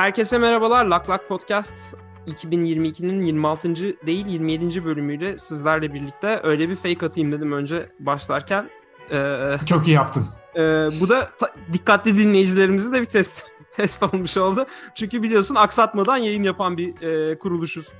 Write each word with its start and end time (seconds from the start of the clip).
Herkese 0.00 0.38
merhabalar. 0.38 0.84
Lak 0.84 1.10
Lak 1.10 1.28
Podcast 1.28 1.94
2022'nin 2.26 3.22
26. 3.22 3.74
değil 4.06 4.26
27. 4.26 4.84
bölümüyle 4.84 5.38
sizlerle 5.38 5.94
birlikte 5.94 6.40
öyle 6.42 6.68
bir 6.68 6.76
fake 6.76 7.06
atayım 7.06 7.32
dedim 7.32 7.52
önce 7.52 7.88
başlarken. 7.98 8.70
Ee, 9.10 9.56
Çok 9.66 9.88
iyi 9.88 9.90
yaptın. 9.90 10.26
E, 10.56 10.60
bu 11.00 11.08
da 11.08 11.28
ta- 11.38 11.54
dikkatli 11.72 12.18
dinleyicilerimizi 12.18 12.92
de 12.92 13.00
bir 13.00 13.06
test 13.06 13.46
test 13.76 14.02
olmuş 14.02 14.36
oldu. 14.36 14.66
Çünkü 14.94 15.22
biliyorsun 15.22 15.54
aksatmadan 15.54 16.16
yayın 16.16 16.42
yapan 16.42 16.76
bir 16.76 17.02
e, 17.02 17.38
kuruluşuz. 17.38 17.92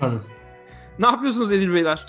Tabii. 0.00 0.18
Ne 0.98 1.06
yapıyorsunuz 1.06 1.52
Edil 1.52 1.74
Beyler? 1.74 2.06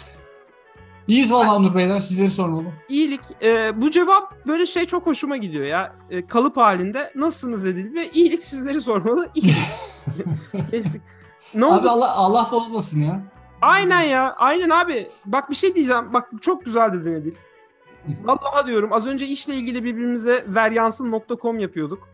İyiyiz 1.10 1.34
valla 1.34 1.56
Onur 1.56 1.76
Beyler 1.76 2.00
sizleri 2.00 2.28
sormalı. 2.32 2.64
İyilik. 2.90 3.22
E, 3.42 3.82
bu 3.82 3.92
cevap 3.92 4.48
böyle 4.48 4.66
şey 4.66 4.86
çok 4.86 5.06
hoşuma 5.06 5.38
gidiyor 5.38 5.66
ya. 5.66 5.96
E, 6.10 6.28
kalıp 6.28 6.58
halinde 6.58 7.12
nasılsınız 7.16 7.66
Edil 7.66 7.96
Bey? 7.96 8.10
İyilik 8.14 8.46
sizleri 8.46 8.82
sormalı. 8.82 9.30
İyilik. 9.36 9.58
Geçtik. 10.72 11.02
Ne 11.56 11.66
oldu? 11.66 11.76
Abi 11.76 11.90
Allah, 11.90 12.12
Allah 12.16 12.50
bozmasın 12.52 13.00
ya. 13.00 13.22
Aynen 13.62 14.02
ya. 14.02 14.36
Aynen 14.38 14.70
abi. 14.70 15.08
Bak 15.26 15.50
bir 15.50 15.56
şey 15.56 15.76
diyeceğim. 15.76 16.14
Bak 16.14 16.30
çok 16.42 16.66
güzel 16.66 16.94
dedin 16.94 17.14
Edil. 17.14 17.34
Vallahi 18.24 18.68
diyorum 18.68 18.94
az 18.94 19.08
önce 19.08 19.28
işle 19.28 19.56
ilgili 19.56 19.84
birbirimize 19.84 20.46
veryansın.com 20.48 21.60
yapıyorduk. 21.60 22.08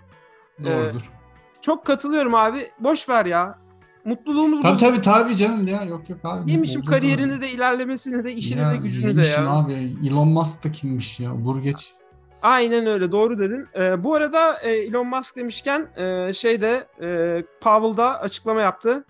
Doğrudur. 0.64 1.02
Ee, 1.02 1.62
çok 1.62 1.86
katılıyorum 1.86 2.36
abi. 2.36 2.72
Boş 2.80 3.10
ver 3.10 3.26
ya. 3.26 3.60
Mutluluğumuz 4.06 4.62
tabii, 4.62 4.78
Tabii 4.78 5.02
tabii 5.02 5.36
canım 5.36 5.68
ya. 5.68 5.84
Yok 5.84 6.10
yok 6.10 6.20
abi. 6.24 6.52
Yemişim 6.52 6.82
Oldu 6.82 6.90
kariyerini 6.90 7.42
de 7.42 7.50
ilerlemesini 7.50 8.24
de 8.24 8.34
işini 8.34 8.60
ya, 8.60 8.72
de 8.72 8.78
gücünü 8.78 9.24
de 9.24 9.28
ya. 9.28 9.50
abi. 9.50 9.98
Elon 10.08 10.28
Musk 10.28 10.64
da 10.66 10.72
kimmiş 10.72 11.20
ya. 11.20 11.34
Vur 11.34 11.62
geç. 11.62 11.94
Aynen 12.42 12.86
öyle 12.86 13.12
doğru 13.12 13.40
dedin. 13.40 13.68
Ee, 13.76 14.04
bu 14.04 14.16
arada 14.16 14.60
e, 14.62 14.72
Elon 14.72 15.08
Musk 15.08 15.36
demişken 15.36 15.88
e, 15.98 16.34
şeyde 16.34 16.88
e, 17.02 17.44
Powell 17.62 17.98
da 17.98 18.20
açıklama 18.20 18.62
yaptı. 18.62 19.06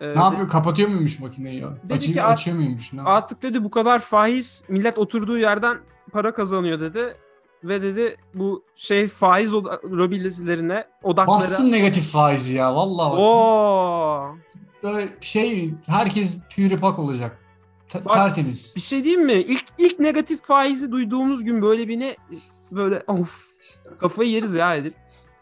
Ee, 0.00 0.14
ne 0.14 0.22
yapıyor? 0.22 0.48
Kapatıyor 0.48 0.88
muymuş 0.88 1.20
makineyi 1.20 1.60
ya? 1.60 1.68
Dedi 1.84 1.94
Açın, 1.94 2.12
ki, 2.12 2.22
açıyor 2.22 2.56
muymuş? 2.56 2.92
Ne 2.92 3.02
artık 3.02 3.42
dedi 3.42 3.64
bu 3.64 3.70
kadar 3.70 3.98
faiz 3.98 4.64
millet 4.68 4.98
oturduğu 4.98 5.38
yerden 5.38 5.78
para 6.12 6.32
kazanıyor 6.34 6.80
dedi. 6.80 7.16
Ve 7.64 7.82
dedi 7.82 8.16
bu 8.34 8.64
şey 8.76 9.08
faiz 9.08 9.54
lobilerine 9.54 10.84
odakları... 11.02 11.36
Bassın 11.36 11.72
negatif 11.72 12.12
faizi 12.12 12.56
ya 12.56 12.74
vallahi. 12.74 13.20
Oo. 13.20 14.36
Böyle 14.82 15.16
şey 15.20 15.74
herkes 15.86 16.38
püripak 16.54 16.98
olacak. 16.98 17.38
T- 17.88 18.04
Bak, 18.04 18.14
tertemiz. 18.14 18.72
Bir 18.76 18.80
şey 18.80 19.04
diyeyim 19.04 19.24
mi? 19.26 19.32
İlk 19.32 19.64
ilk 19.78 19.98
negatif 19.98 20.42
faizi 20.42 20.92
duyduğumuz 20.92 21.44
gün 21.44 21.62
böyle 21.62 21.88
bir 21.88 22.00
ne 22.00 22.16
böyle 22.70 23.02
of 23.06 23.46
kafayı 23.98 24.30
yeriz 24.30 24.54
ya 24.54 24.76
Edil. 24.76 24.92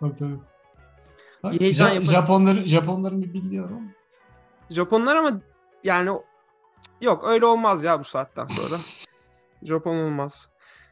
Tabii 0.00 0.14
tabii. 0.14 0.38
Ja- 1.72 2.04
Japonların 2.04 2.66
Japonların 2.66 3.22
bir 3.22 3.58
ama. 3.58 3.80
Japonlar 4.70 5.16
ama 5.16 5.40
yani 5.84 6.10
yok 7.00 7.24
öyle 7.24 7.46
olmaz 7.46 7.84
ya 7.84 8.00
bu 8.00 8.04
saatten 8.04 8.46
sonra. 8.46 8.80
Japon 9.62 9.96
olmaz. 9.96 10.48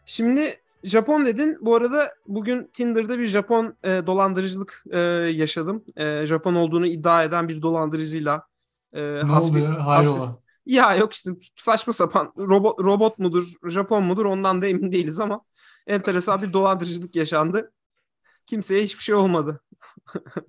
Şimdi 0.06 0.60
Japon 0.84 1.26
dedin. 1.26 1.58
Bu 1.60 1.76
arada 1.76 2.10
bugün 2.26 2.70
Tinder'da 2.72 3.18
bir 3.18 3.26
Japon 3.26 3.76
e, 3.84 4.06
dolandırıcılık 4.06 4.84
e, 4.90 4.98
yaşadım. 5.34 5.84
E, 5.96 6.26
Japon 6.26 6.54
olduğunu 6.54 6.86
iddia 6.86 7.24
eden 7.24 7.48
bir 7.48 7.62
dolandırıcıyla. 7.62 8.46
E, 8.92 9.02
ne 9.02 9.20
hasbi, 9.20 9.58
oldu 9.58 9.64
ya? 9.64 9.86
Hayrola? 9.86 10.38
Ya 10.66 10.94
yok 10.94 11.12
işte 11.12 11.30
saçma 11.56 11.92
sapan 11.92 12.32
robot, 12.38 12.80
robot 12.80 13.18
mudur, 13.18 13.44
Japon 13.68 14.04
mudur 14.04 14.24
ondan 14.24 14.62
da 14.62 14.66
emin 14.66 14.92
değiliz 14.92 15.20
ama 15.20 15.40
enteresan 15.86 16.42
bir 16.42 16.52
dolandırıcılık 16.52 17.16
yaşandı. 17.16 17.72
Kimseye 18.46 18.84
hiçbir 18.84 19.02
şey 19.02 19.14
olmadı. 19.14 19.60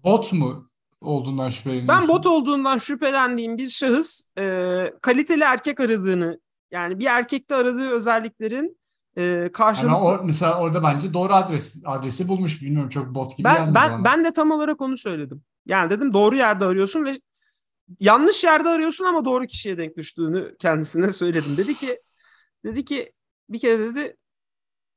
Bot 0.03 0.33
mu 0.33 0.69
olduğundan 1.01 1.49
şüpheleniyorsun? 1.49 1.87
Ben 1.87 2.07
bot 2.07 2.25
olduğundan 2.25 2.77
şüphelendiğim 2.77 3.57
bir 3.57 3.69
şahıs 3.69 4.25
e, 4.37 4.93
kaliteli 5.01 5.43
erkek 5.43 5.79
aradığını 5.79 6.39
yani 6.71 6.99
bir 6.99 7.05
erkekte 7.05 7.55
aradığı 7.55 7.89
özelliklerin 7.89 8.78
e, 9.19 9.51
karşılıklı... 9.53 9.93
Yani 9.93 10.03
or, 10.03 10.19
mesela 10.23 10.59
orada 10.59 10.83
bence 10.83 11.13
doğru 11.13 11.33
adres 11.33 11.81
adresi 11.85 12.27
bulmuş. 12.27 12.61
Bilmiyorum 12.61 12.89
çok 12.89 13.15
bot 13.15 13.37
gibi 13.37 13.45
ben, 13.45 13.75
ben, 13.75 14.03
ben 14.03 14.23
de 14.23 14.31
tam 14.31 14.51
olarak 14.51 14.81
onu 14.81 14.97
söyledim. 14.97 15.43
Yani 15.65 15.89
dedim 15.89 16.13
doğru 16.13 16.35
yerde 16.35 16.65
arıyorsun 16.65 17.05
ve 17.05 17.19
yanlış 17.99 18.43
yerde 18.43 18.69
arıyorsun 18.69 19.05
ama 19.05 19.25
doğru 19.25 19.47
kişiye 19.47 19.77
denk 19.77 19.97
düştüğünü 19.97 20.55
kendisine 20.59 21.11
söyledim. 21.11 21.57
Dedi 21.57 21.73
ki 21.73 22.01
dedi 22.65 22.85
ki 22.85 23.13
bir 23.49 23.59
kere 23.59 23.79
dedi 23.79 24.17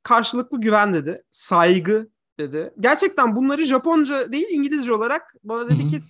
karşılıklı 0.02 0.60
güven 0.60 0.94
dedi. 0.94 1.22
Saygı 1.30 2.08
dedi. 2.38 2.72
Gerçekten 2.80 3.36
bunları 3.36 3.64
Japonca 3.64 4.32
değil 4.32 4.46
İngilizce 4.50 4.92
olarak 4.92 5.34
bana 5.44 5.68
dedi 5.68 5.82
Hı-hı. 5.82 5.88
ki 5.88 6.02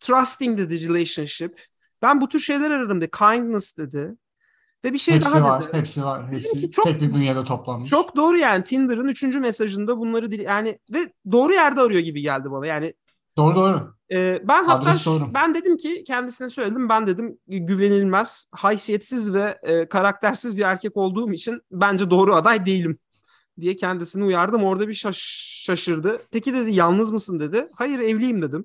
trusting 0.00 0.58
dedi 0.58 0.88
relationship. 0.88 1.66
Ben 2.02 2.20
bu 2.20 2.28
tür 2.28 2.38
şeyler 2.38 2.70
ararım 2.70 3.00
dedi. 3.00 3.10
Kindness 3.10 3.78
dedi. 3.78 4.16
Ve 4.84 4.92
bir 4.92 4.98
şey 4.98 5.14
hepsi 5.14 5.34
daha 5.34 5.50
var, 5.50 5.62
dedi. 5.62 5.76
Hepsi 5.76 6.04
var. 6.04 6.32
Hepsi 6.32 6.70
çok, 6.70 6.84
tek 6.84 7.00
bir 7.00 7.14
bünyede 7.14 7.44
toplanmış. 7.44 7.90
Çok 7.90 8.16
doğru 8.16 8.36
yani 8.36 8.64
Tinder'ın 8.64 9.08
üçüncü 9.08 9.40
mesajında 9.40 9.98
bunları 9.98 10.30
dil 10.30 10.40
yani 10.40 10.78
ve 10.92 11.12
doğru 11.32 11.52
yerde 11.52 11.80
arıyor 11.80 12.00
gibi 12.00 12.22
geldi 12.22 12.50
bana. 12.50 12.66
Yani 12.66 12.94
Doğru 13.36 13.54
doğru. 13.54 13.94
E, 14.12 14.40
ben 14.48 14.64
hatta 14.64 14.92
doğru. 15.06 15.34
ben 15.34 15.54
dedim 15.54 15.76
ki 15.76 16.04
kendisine 16.04 16.48
söyledim. 16.48 16.88
Ben 16.88 17.06
dedim 17.06 17.38
güvenilmez, 17.46 18.48
haysiyetsiz 18.52 19.34
ve 19.34 19.58
e, 19.62 19.88
karaktersiz 19.88 20.56
bir 20.56 20.62
erkek 20.62 20.96
olduğum 20.96 21.32
için 21.32 21.60
bence 21.72 22.10
doğru 22.10 22.34
aday 22.34 22.66
değilim 22.66 22.98
diye 23.60 23.76
kendisini 23.76 24.24
uyardım. 24.24 24.64
Orada 24.64 24.88
bir 24.88 24.94
şaş- 24.94 25.64
şaşırdı. 25.64 26.22
Peki 26.30 26.54
dedi 26.54 26.74
yalnız 26.74 27.10
mısın 27.10 27.40
dedi. 27.40 27.68
Hayır 27.74 27.98
evliyim 27.98 28.42
dedim. 28.42 28.64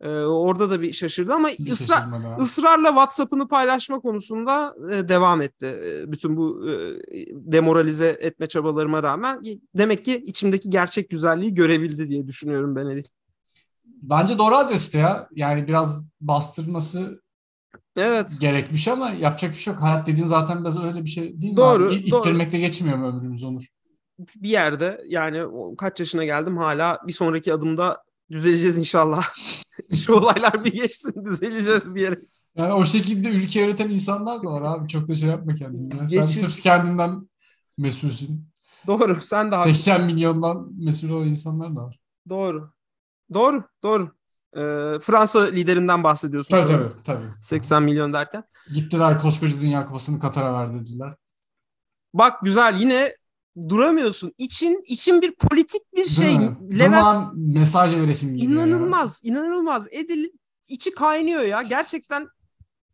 Ee, 0.00 0.08
orada 0.08 0.70
da 0.70 0.82
bir 0.82 0.92
şaşırdı 0.92 1.34
ama 1.34 1.48
bir 1.48 1.70
ısrar, 1.70 2.04
ısrarla 2.40 2.88
WhatsApp'ını 2.88 3.48
paylaşma 3.48 4.00
konusunda 4.00 4.74
e, 4.92 5.08
devam 5.08 5.42
etti. 5.42 5.66
E, 5.66 6.12
bütün 6.12 6.36
bu 6.36 6.70
e, 6.70 6.74
demoralize 7.32 8.16
etme 8.20 8.46
çabalarıma 8.46 9.02
rağmen 9.02 9.40
demek 9.74 10.04
ki 10.04 10.22
içimdeki 10.26 10.70
gerçek 10.70 11.10
güzelliği 11.10 11.54
görebildi 11.54 12.08
diye 12.08 12.26
düşünüyorum 12.26 12.76
ben 12.76 12.86
Eli. 12.86 13.04
Bence 13.84 14.38
doğru 14.38 14.54
adreste 14.54 14.98
ya. 14.98 15.28
Yani 15.34 15.68
biraz 15.68 16.06
bastırması 16.20 17.20
Evet. 17.96 18.36
gerekmiş 18.40 18.88
ama 18.88 19.10
yapacak 19.10 19.50
bir 19.50 19.56
şey 19.56 19.74
yok. 19.74 19.82
Hayat 19.82 20.06
dediğin 20.06 20.26
zaten 20.26 20.60
biraz 20.60 20.84
öyle 20.84 21.04
bir 21.04 21.10
şey 21.10 21.40
değil 21.40 21.52
mi? 21.52 21.56
Doğru. 21.56 21.86
Abi? 21.86 21.94
İttirmekle 21.94 22.58
geçmiyor 22.58 22.98
mu 22.98 23.06
ömrümüz 23.06 23.44
Onur? 23.44 23.66
Bir 24.36 24.48
yerde 24.48 25.00
yani 25.06 25.42
kaç 25.78 26.00
yaşına 26.00 26.24
geldim 26.24 26.56
hala 26.56 27.00
bir 27.06 27.12
sonraki 27.12 27.54
adımda 27.54 28.05
düzeleceğiz 28.30 28.78
inşallah. 28.78 29.26
Şu 30.04 30.14
olaylar 30.14 30.64
bir 30.64 30.72
geçsin 30.72 31.24
düzeleceğiz 31.24 31.94
diyerek. 31.94 32.28
Yani 32.56 32.72
o 32.72 32.84
şekilde 32.84 33.28
ülke 33.28 33.60
yöneten 33.60 33.88
insanlar 33.88 34.42
da 34.42 34.46
var 34.46 34.62
abi. 34.62 34.88
Çok 34.88 35.08
da 35.08 35.14
şey 35.14 35.28
yapma 35.28 35.54
kendini. 35.54 35.96
Yani 35.96 36.06
Geçin. 36.10 36.20
Sen 36.22 36.48
sırf 36.48 36.62
kendinden 36.62 37.28
mesulsün. 37.78 38.48
Doğru. 38.86 39.20
Sen 39.22 39.52
de 39.52 39.56
80 39.56 39.92
haklısın. 39.92 40.14
milyondan 40.14 40.68
mesul 40.78 41.10
olan 41.10 41.28
insanlar 41.28 41.76
da 41.76 41.80
var. 41.80 41.98
Doğru. 42.28 42.70
Doğru. 43.34 43.64
Doğru. 43.82 44.10
Ee, 44.56 44.98
Fransa 45.02 45.40
liderinden 45.44 46.04
bahsediyorsun. 46.04 46.50
Tabii 46.50 46.68
tabii, 46.68 47.02
tabii. 47.04 47.26
80 47.40 47.82
milyon 47.82 48.12
derken. 48.12 48.44
Gittiler 48.74 49.18
koskoca 49.18 49.60
Dünya 49.60 49.86
Kupası'nı 49.86 50.18
Katar'a 50.18 50.54
verdiler. 50.54 51.14
Bak 52.14 52.42
güzel 52.42 52.80
yine 52.80 53.16
duramıyorsun. 53.68 54.32
İçin 54.38 54.82
için 54.86 55.22
bir 55.22 55.34
politik 55.34 55.82
bir 55.94 56.06
şey. 56.06 56.34
Levent 56.34 56.60
Duman 56.70 57.32
mesaj 57.36 57.94
veresim 57.94 58.36
geliyor. 58.36 58.52
İnanılmaz, 58.52 59.20
ya. 59.24 59.32
inanılmaz. 59.32 59.88
Edil 59.90 60.28
içi 60.68 60.90
kaynıyor 60.90 61.40
ya. 61.40 61.62
Gerçekten 61.62 62.28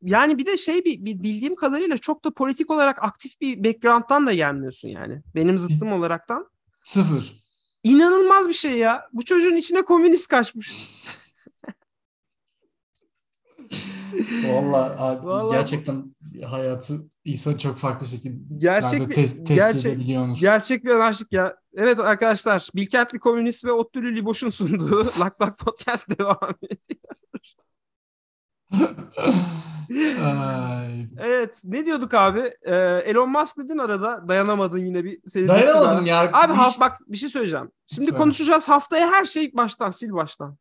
yani 0.02 0.38
bir 0.38 0.46
de 0.46 0.56
şey 0.56 0.84
bir, 0.84 1.04
bir 1.04 1.22
bildiğim 1.22 1.54
kadarıyla 1.54 1.98
çok 1.98 2.24
da 2.24 2.30
politik 2.30 2.70
olarak 2.70 3.02
aktif 3.02 3.40
bir 3.40 3.64
background'dan 3.64 4.26
da 4.26 4.32
gelmiyorsun 4.32 4.88
yani. 4.88 5.22
Benim 5.34 5.58
zıttım 5.58 5.92
olaraktan. 5.92 6.46
Sıfır. 6.82 7.42
İnanılmaz 7.82 8.48
bir 8.48 8.52
şey 8.52 8.72
ya. 8.72 9.08
Bu 9.12 9.24
çocuğun 9.24 9.56
içine 9.56 9.82
komünist 9.82 10.28
kaçmış. 10.28 11.02
Vallahi, 14.46 15.26
Vallahi 15.26 15.52
gerçekten 15.52 16.14
hayatı 16.46 17.11
insan 17.24 17.56
çok 17.56 17.78
farklı 17.78 18.06
şekilde 18.06 18.54
gerçek 18.58 19.08
bir, 19.08 19.14
test, 19.14 19.46
test 19.46 19.48
gerçek, 19.48 20.06
gerçek 20.40 20.84
bir 20.84 20.90
anarşik 20.90 21.32
ya. 21.32 21.56
Evet 21.74 21.98
arkadaşlar 21.98 22.68
Bilkentli 22.74 23.18
Komünist 23.18 23.64
ve 23.64 23.72
Ottülü 23.72 24.16
Liboş'un 24.16 24.50
sunduğu 24.50 25.04
Lak 25.20 25.42
Lak 25.42 25.58
Podcast 25.58 26.18
devam 26.18 26.54
ediyor. 26.62 27.02
evet 31.18 31.60
ne 31.64 31.86
diyorduk 31.86 32.14
abi? 32.14 32.54
Ee, 32.62 33.02
Elon 33.06 33.30
Musk 33.30 33.58
dedin 33.58 33.78
arada 33.78 34.28
dayanamadın 34.28 34.78
yine 34.78 35.04
bir. 35.04 35.48
Dayanamadım 35.48 36.06
ya. 36.06 36.30
Abi 36.32 36.52
Hiç... 36.52 36.80
bak 36.80 37.00
bir 37.08 37.16
şey 37.16 37.28
söyleyeceğim. 37.28 37.70
Şimdi 37.86 38.06
Söyle. 38.06 38.18
konuşacağız 38.18 38.68
haftaya 38.68 39.12
her 39.12 39.24
şey 39.24 39.54
baştan 39.54 39.90
sil 39.98 40.12
baştan. 40.12 40.56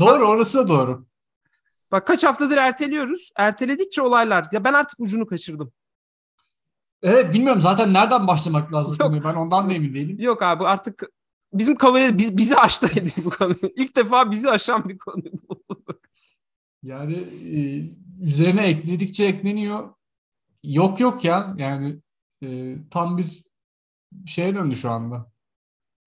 Doğru 0.00 0.20
bak, 0.20 0.28
orası 0.28 0.58
da 0.58 0.68
doğru. 0.68 1.06
Bak 1.96 2.06
kaç 2.06 2.24
haftadır 2.24 2.56
erteliyoruz. 2.56 3.32
Erteledikçe 3.36 4.02
olaylar. 4.02 4.48
Ya 4.52 4.64
ben 4.64 4.72
artık 4.72 5.00
ucunu 5.00 5.26
kaçırdım. 5.26 5.72
Evet 7.02 7.34
bilmiyorum 7.34 7.60
zaten 7.60 7.92
nereden 7.92 8.26
başlamak 8.26 8.72
lazım. 8.72 8.96
Yok. 9.00 9.24
Ben 9.24 9.34
ondan 9.34 9.70
da 9.70 9.74
emin 9.74 9.94
değilim. 9.94 10.16
Yok 10.20 10.42
abi 10.42 10.64
artık 10.64 11.02
bizim 11.52 11.76
cover 11.76 12.18
biz, 12.18 12.36
bizi 12.36 12.56
aştı 12.56 12.88
bu 13.24 13.30
konu. 13.30 13.54
İlk 13.76 13.96
defa 13.96 14.30
bizi 14.30 14.50
aşan 14.50 14.88
bir 14.88 14.98
konu 14.98 15.22
bu. 15.48 15.64
Yani 16.82 17.16
e, 17.54 17.58
üzerine 18.24 18.66
ekledikçe 18.66 19.24
ekleniyor. 19.24 19.94
Yok 20.64 21.00
yok 21.00 21.24
ya. 21.24 21.54
Yani 21.58 21.96
e, 22.42 22.76
tam 22.90 23.18
bir 23.18 23.44
şeye 24.26 24.54
döndü 24.54 24.76
şu 24.76 24.90
anda. 24.90 25.30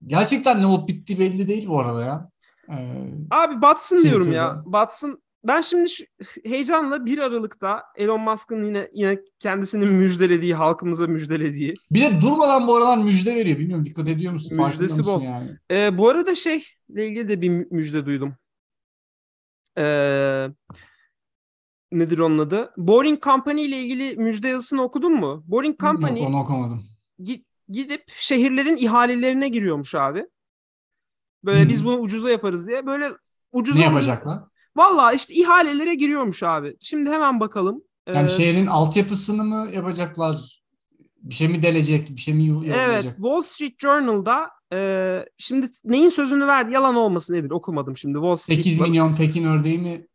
Gerçekten 0.06 0.60
ne 0.60 0.66
olup 0.66 0.88
bitti 0.88 1.18
belli 1.18 1.48
değil 1.48 1.68
bu 1.68 1.80
arada 1.80 2.04
ya. 2.04 2.30
Ee, 2.70 3.06
Abi 3.30 3.62
batsın 3.62 3.96
diyorum 3.96 4.32
ya. 4.32 4.62
Batsın. 4.64 5.22
Ben 5.44 5.60
şimdi 5.60 5.90
şu, 5.90 6.04
heyecanla 6.44 7.06
1 7.06 7.18
Aralık'ta 7.18 7.82
Elon 7.96 8.20
Musk'ın 8.20 8.64
yine 8.64 8.90
yine 8.92 9.18
kendisinin 9.38 9.88
müjdelediği, 9.88 10.54
halkımıza 10.54 11.06
müjdelediği. 11.06 11.74
Bir 11.90 12.00
de 12.00 12.20
durmadan 12.20 12.68
bu 12.68 12.76
aralar 12.76 12.98
müjde 12.98 13.36
veriyor. 13.36 13.58
Bilmiyorum 13.58 13.84
dikkat 13.84 14.08
ediyor 14.08 14.32
musun? 14.32 14.64
Müjdesi 14.64 15.04
bol. 15.04 15.22
Yani? 15.22 15.56
Ee, 15.70 15.98
bu 15.98 16.08
arada 16.08 16.34
şey 16.34 16.64
ile 16.88 17.08
ilgili 17.08 17.28
de 17.28 17.40
bir 17.40 17.48
müjde 17.70 18.06
duydum. 18.06 18.36
Ee, 19.78 20.48
nedir 21.92 22.18
onun 22.18 22.38
adı? 22.38 22.72
Boring 22.76 23.22
Company 23.22 23.64
ile 23.64 23.80
ilgili 23.80 24.16
müjde 24.16 24.48
yazısını 24.48 24.82
okudun 24.82 25.12
mu? 25.12 25.44
Boring 25.46 25.80
Company 25.80 26.20
Yok 26.20 26.28
onu 26.28 26.40
okumadım. 26.40 26.84
Gidip 27.68 28.04
şehirlerin 28.18 28.76
ihalelerine 28.76 29.48
giriyormuş 29.48 29.94
abi. 29.94 30.26
Böyle 31.44 31.62
hmm. 31.62 31.68
biz 31.68 31.84
bunu 31.84 31.96
ucuza 31.96 32.30
yaparız 32.30 32.66
diye. 32.66 32.86
Böyle 32.86 33.08
ucuza 33.52 33.78
Ne 33.78 33.84
yapacaklar? 33.84 34.49
Valla 34.76 35.12
işte 35.12 35.34
ihalelere 35.34 35.94
giriyormuş 35.94 36.42
abi. 36.42 36.76
Şimdi 36.80 37.10
hemen 37.10 37.40
bakalım. 37.40 37.82
Yani 38.08 38.28
ee, 38.28 38.30
şehrin 38.30 38.66
altyapısını 38.66 39.44
mı 39.44 39.70
yapacaklar? 39.74 40.62
Bir 41.22 41.34
şey 41.34 41.48
mi 41.48 41.62
delecek? 41.62 42.10
Bir 42.10 42.20
şey 42.20 42.34
mi 42.34 42.44
yapacak? 42.44 42.78
Evet. 42.88 43.04
Wall 43.04 43.42
Street 43.42 43.78
Journal'da 43.78 44.50
e, 44.72 45.18
şimdi 45.38 45.66
neyin 45.84 46.08
sözünü 46.08 46.46
verdi? 46.46 46.72
Yalan 46.72 46.94
olmasın 46.94 47.34
nedir? 47.34 47.50
Okumadım 47.50 47.96
şimdi. 47.96 48.14
Wall 48.14 48.36
Street 48.36 48.58
8 48.58 48.80
milyon 48.80 49.16
Pekin 49.16 49.44
ördeği 49.44 49.78
mi 49.78 50.06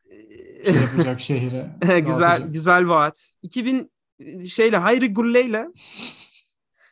şey 0.65 0.75
yapacak 0.75 1.19
şehire? 1.21 1.69
güzel 2.05 2.47
güzel 2.47 2.87
vaat. 2.87 3.31
2000 3.41 3.91
şeyle 4.49 4.77
Hayri 4.77 5.13
Gulle'yle 5.13 5.67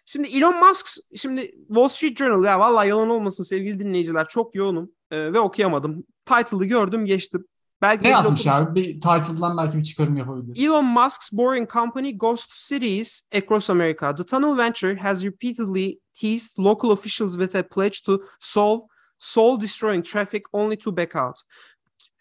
Şimdi 0.05 0.27
Elon 0.27 0.67
Musk 0.67 0.87
şimdi 1.15 1.51
Wall 1.67 1.87
Street 1.87 2.17
Journal 2.17 2.43
ya 2.43 2.59
vallahi 2.59 2.89
yalan 2.89 3.09
olmasın 3.09 3.43
sevgili 3.43 3.79
dinleyiciler 3.79 4.27
çok 4.27 4.55
yoğunum 4.55 4.91
e, 5.11 5.33
ve 5.33 5.39
okuyamadım. 5.39 6.03
Title'ı 6.25 6.65
gördüm 6.65 7.05
geçtim. 7.05 7.45
Belki 7.83 8.03
ne 8.03 8.09
yazmış 8.09 8.47
abi? 8.47 8.75
Bir 8.81 8.93
title'dan 8.93 9.57
belki 9.57 9.77
bir 9.77 9.83
çıkarım 9.83 10.17
yapabiliriz. 10.17 10.65
Elon 10.65 10.85
Musk's 10.85 11.33
Boring 11.33 11.71
Company 11.71 12.17
goes 12.17 12.45
to 12.45 12.53
cities 12.55 13.27
across 13.35 13.69
America. 13.69 14.15
The 14.15 14.25
tunnel 14.25 14.57
venture 14.57 14.95
has 14.95 15.23
repeatedly 15.23 15.99
teased 16.13 16.59
local 16.59 16.89
officials 16.89 17.31
with 17.33 17.55
a 17.55 17.63
pledge 17.63 18.03
to 18.05 18.21
solve 18.39 18.81
soul 19.19 19.61
destroying 19.61 20.05
traffic 20.05 20.41
only 20.53 20.77
to 20.77 20.97
back 20.97 21.15
out. 21.15 21.41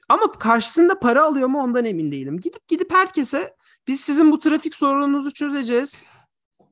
Ama 0.09 0.33
karşısında 0.33 0.99
para 0.99 1.25
alıyor 1.25 1.49
mu 1.49 1.63
ondan 1.63 1.85
emin 1.85 2.13
değilim. 2.13 2.41
Gidip 2.41 2.69
gidip 2.69 2.93
herkese 2.93 3.55
biz 3.87 4.01
sizin 4.01 4.33
bu 4.33 4.39
trafik 4.39 4.75
sorununuzu 4.75 5.33
çözeceğiz. 5.33 6.07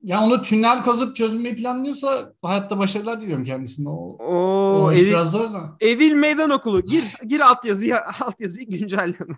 Ya 0.02 0.23
onu 0.25 0.43
tünel 0.43 0.82
kazıp 0.82 1.14
çözmeyi 1.17 1.56
planlıyorsa 1.56 2.32
hayatta 2.43 2.79
başarılar 2.79 3.20
diliyorum 3.20 3.44
kendisine. 3.44 3.88
O, 3.88 4.17
Oo, 4.20 4.85
o 4.85 4.93
iş 4.93 5.00
Evil, 5.00 5.08
biraz 5.08 5.31
zor 5.31 5.52
da. 5.52 5.76
Evil 5.81 6.12
Meydan 6.12 6.50
Okulu. 6.50 6.82
Gir 6.82 7.05
gir 7.26 7.41
altyazıyı 7.41 7.97
altyazıyı 8.20 8.69
güncelleme. 8.69 9.37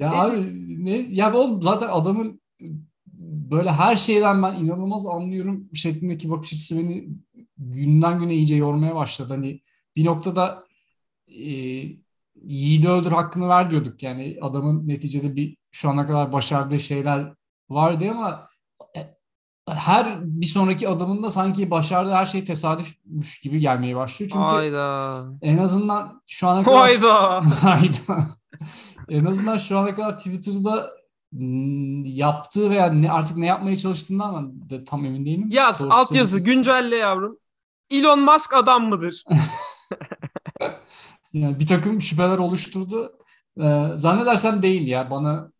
ya 0.00 0.12
abi 0.12 0.52
ne 0.84 0.90
ya 0.96 1.34
oğlum 1.34 1.62
zaten 1.62 1.88
adamın 1.88 2.40
böyle 3.50 3.70
her 3.70 3.96
şeyden 3.96 4.42
ben 4.42 4.54
inanılmaz 4.54 5.06
anlıyorum 5.06 5.68
şeklindeki 5.74 6.30
bakış 6.30 6.52
açısı 6.52 6.78
beni 6.78 7.08
günden 7.58 8.18
güne 8.18 8.34
iyice 8.34 8.56
yormaya 8.56 8.94
başladı. 8.94 9.34
Hani 9.34 9.60
bir 9.96 10.04
noktada 10.04 10.64
e, 11.28 11.44
yiğidi 12.42 12.88
öldür 12.88 13.12
hakkını 13.12 13.48
ver 13.48 13.70
diyorduk. 13.70 14.02
Yani 14.02 14.38
adamın 14.40 14.88
neticede 14.88 15.36
bir 15.36 15.56
şu 15.70 15.88
ana 15.88 16.06
kadar 16.06 16.32
başardığı 16.32 16.80
şeyler 16.80 17.32
vardı 17.70 18.10
ama 18.10 18.48
her 19.68 20.18
bir 20.22 20.46
sonraki 20.46 20.88
adımında 20.88 21.30
sanki 21.30 21.70
başardığı 21.70 22.12
her 22.12 22.26
şey 22.26 22.44
tesadüfmüş 22.44 23.40
gibi 23.40 23.60
gelmeye 23.60 23.96
başlıyor. 23.96 24.30
Çünkü 24.32 24.44
Hayda. 24.44 25.24
en 25.42 25.58
azından 25.58 26.22
şu 26.26 26.48
ana 26.48 26.62
kadar 26.62 26.78
Hayda. 26.78 27.42
Hayda. 27.62 28.26
en 29.08 29.24
azından 29.24 29.56
şu 29.56 29.78
ana 29.78 29.94
kadar 29.94 30.18
Twitter'da 30.18 30.90
yaptığı 32.04 32.70
veya 32.70 32.92
ne, 32.92 33.12
artık 33.12 33.36
ne 33.36 33.46
yapmaya 33.46 33.76
çalıştığından 33.76 34.34
ben 34.34 34.70
de 34.70 34.84
tam 34.84 35.04
emin 35.04 35.26
değilim. 35.26 35.48
Yaz 35.52 35.82
altyazı 35.82 36.40
güncelle 36.40 36.96
yavrum. 36.96 37.38
Elon 37.90 38.20
Musk 38.20 38.54
adam 38.54 38.88
mıdır? 38.88 39.24
yani 41.32 41.60
bir 41.60 41.66
takım 41.66 42.00
şüpheler 42.00 42.38
oluşturdu. 42.38 43.18
Ee, 43.60 43.86
zannedersem 43.94 44.62
değil 44.62 44.86
ya. 44.86 45.10
Bana 45.10 45.50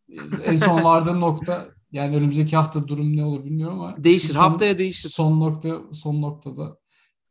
en 0.44 0.56
son 0.56 0.84
vardığım 0.84 1.20
nokta 1.20 1.75
yani 1.92 2.16
önümüzdeki 2.16 2.56
hafta 2.56 2.88
durum 2.88 3.16
ne 3.16 3.24
olur 3.24 3.44
bilmiyorum 3.44 3.80
ama 3.80 4.04
değişir. 4.04 4.34
Son, 4.34 4.40
haftaya 4.40 4.78
değişir. 4.78 5.08
Son 5.08 5.40
nokta 5.40 5.80
son 5.92 6.22
noktada 6.22 6.78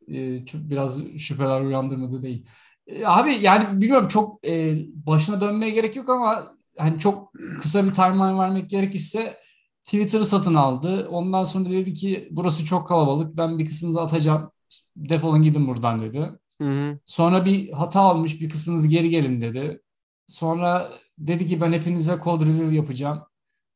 e, 0.08 0.44
çok 0.44 0.60
biraz 0.60 1.02
şüpheler 1.16 1.60
uyandırmadı 1.60 2.22
değil. 2.22 2.46
E, 2.86 3.06
abi 3.06 3.38
yani 3.40 3.80
bilmiyorum 3.82 4.08
çok 4.08 4.46
e, 4.46 4.74
başına 5.06 5.40
dönmeye 5.40 5.70
gerek 5.70 5.96
yok 5.96 6.08
ama 6.08 6.52
hani 6.78 6.98
çok 6.98 7.32
kısa 7.62 7.86
bir 7.86 7.92
timeline 7.92 8.38
vermek 8.38 8.70
gerekirse 8.70 9.36
Twitter'ı 9.84 10.24
satın 10.24 10.54
aldı. 10.54 11.08
Ondan 11.10 11.42
sonra 11.42 11.70
dedi 11.70 11.94
ki 11.94 12.28
burası 12.30 12.64
çok 12.64 12.88
kalabalık. 12.88 13.36
Ben 13.36 13.58
bir 13.58 13.66
kısmınızı 13.66 14.00
atacağım. 14.00 14.50
Defolun 14.96 15.42
gidin 15.42 15.66
buradan 15.66 15.98
dedi. 15.98 16.30
Hı 16.60 16.68
hı. 16.68 16.98
Sonra 17.04 17.44
bir 17.44 17.72
hata 17.72 18.00
almış. 18.00 18.40
Bir 18.40 18.48
kısmınız 18.48 18.88
geri 18.88 19.08
gelin 19.08 19.40
dedi. 19.40 19.82
Sonra 20.26 20.90
dedi 21.18 21.46
ki 21.46 21.60
ben 21.60 21.72
hepinize 21.72 22.18
code 22.24 22.46
review 22.46 22.74
yapacağım 22.74 23.22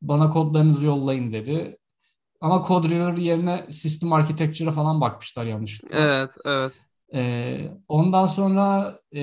bana 0.02 0.31
kodlarınızı 0.31 0.87
yollayın 0.87 1.32
dedi. 1.32 1.76
Ama 2.41 2.62
code 2.69 2.88
reviewer 2.88 3.23
yerine 3.23 3.67
system 3.70 4.12
architecture'a 4.12 4.73
falan 4.73 5.00
bakmışlar 5.00 5.44
yanlışlıkla. 5.44 5.99
Evet, 5.99 6.31
evet. 6.44 6.73
Ee, 7.14 7.70
ondan 7.88 8.26
sonra 8.26 8.99
e, 9.14 9.23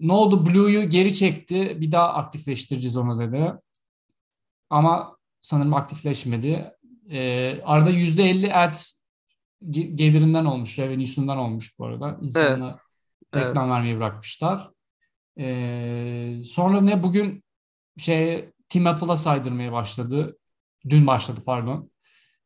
ne 0.00 0.12
oldu? 0.12 0.46
Blue'yu 0.46 0.90
geri 0.90 1.14
çekti. 1.14 1.80
Bir 1.80 1.92
daha 1.92 2.12
aktifleştireceğiz 2.12 2.96
onu 2.96 3.20
dedi. 3.20 3.52
Ama 4.70 5.16
sanırım 5.40 5.74
aktifleşmedi. 5.74 6.72
Ee, 7.10 7.60
arada 7.64 7.90
%50 7.90 8.52
ad 8.52 8.74
gelirinden 9.94 10.44
olmuş, 10.44 10.78
revenue'sundan 10.78 11.38
olmuş 11.38 11.78
bu 11.78 11.86
arada. 11.86 12.18
İnsanlar 12.22 12.74
evet. 13.32 13.46
reklam 13.46 13.64
evet. 13.64 13.76
vermeyi 13.76 13.96
bırakmışlar. 13.96 14.70
Ee, 15.38 16.40
sonra 16.44 16.80
ne 16.80 17.02
bugün 17.02 17.44
şey 17.98 18.50
Team 18.68 18.86
Apple'a 18.86 19.16
saydırmaya 19.16 19.72
başladı. 19.72 20.38
Dün 20.88 21.06
başladı 21.06 21.40
pardon. 21.46 21.90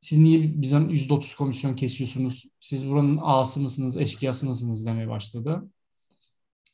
Siz 0.00 0.18
niye 0.18 0.62
bizden 0.62 0.88
%30 0.88 1.36
komisyon 1.36 1.74
kesiyorsunuz? 1.74 2.46
Siz 2.60 2.88
buranın 2.88 3.18
ağası 3.22 3.60
mısınız, 3.60 3.96
eşkıyası 3.96 4.48
mısınız 4.48 4.86
demeye 4.86 5.08
başladı. 5.08 5.70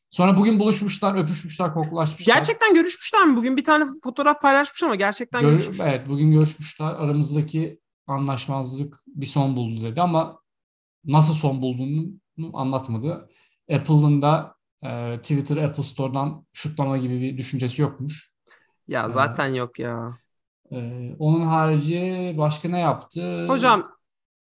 Sonra 0.09 0.37
bugün 0.37 0.59
buluşmuşlar, 0.59 1.15
öpüşmüşler, 1.15 1.73
koklaşmışlar. 1.73 2.35
Gerçekten 2.35 2.73
görüşmüşler 2.73 3.25
mi? 3.25 3.35
Bugün 3.37 3.57
bir 3.57 3.63
tane 3.63 3.85
fotoğraf 4.03 4.41
paylaşmış 4.41 4.83
ama 4.83 4.95
gerçekten 4.95 5.41
Gör, 5.41 5.51
görüşmüşler. 5.51 5.87
Evet, 5.87 6.09
bugün 6.09 6.31
görüşmüşler. 6.31 6.85
Aramızdaki 6.85 7.79
anlaşmazlık 8.07 8.97
bir 9.07 9.25
son 9.25 9.55
buldu 9.55 9.83
dedi 9.83 10.01
ama 10.01 10.39
nasıl 11.05 11.33
son 11.33 11.61
bulduğunu 11.61 12.11
anlatmadı. 12.53 13.29
Apple'ın 13.71 14.21
da 14.21 14.55
e, 14.83 15.17
Twitter 15.17 15.57
Apple 15.57 15.83
Store'dan 15.83 16.45
şutlama 16.53 16.97
gibi 16.97 17.21
bir 17.21 17.37
düşüncesi 17.37 17.81
yokmuş. 17.81 18.36
Ya 18.87 19.09
zaten 19.09 19.47
yok 19.47 19.79
ya. 19.79 20.17
Ee, 20.71 21.15
onun 21.19 21.41
harici 21.41 22.35
başka 22.37 22.69
ne 22.69 22.79
yaptı? 22.79 23.47
Hocam 23.47 23.91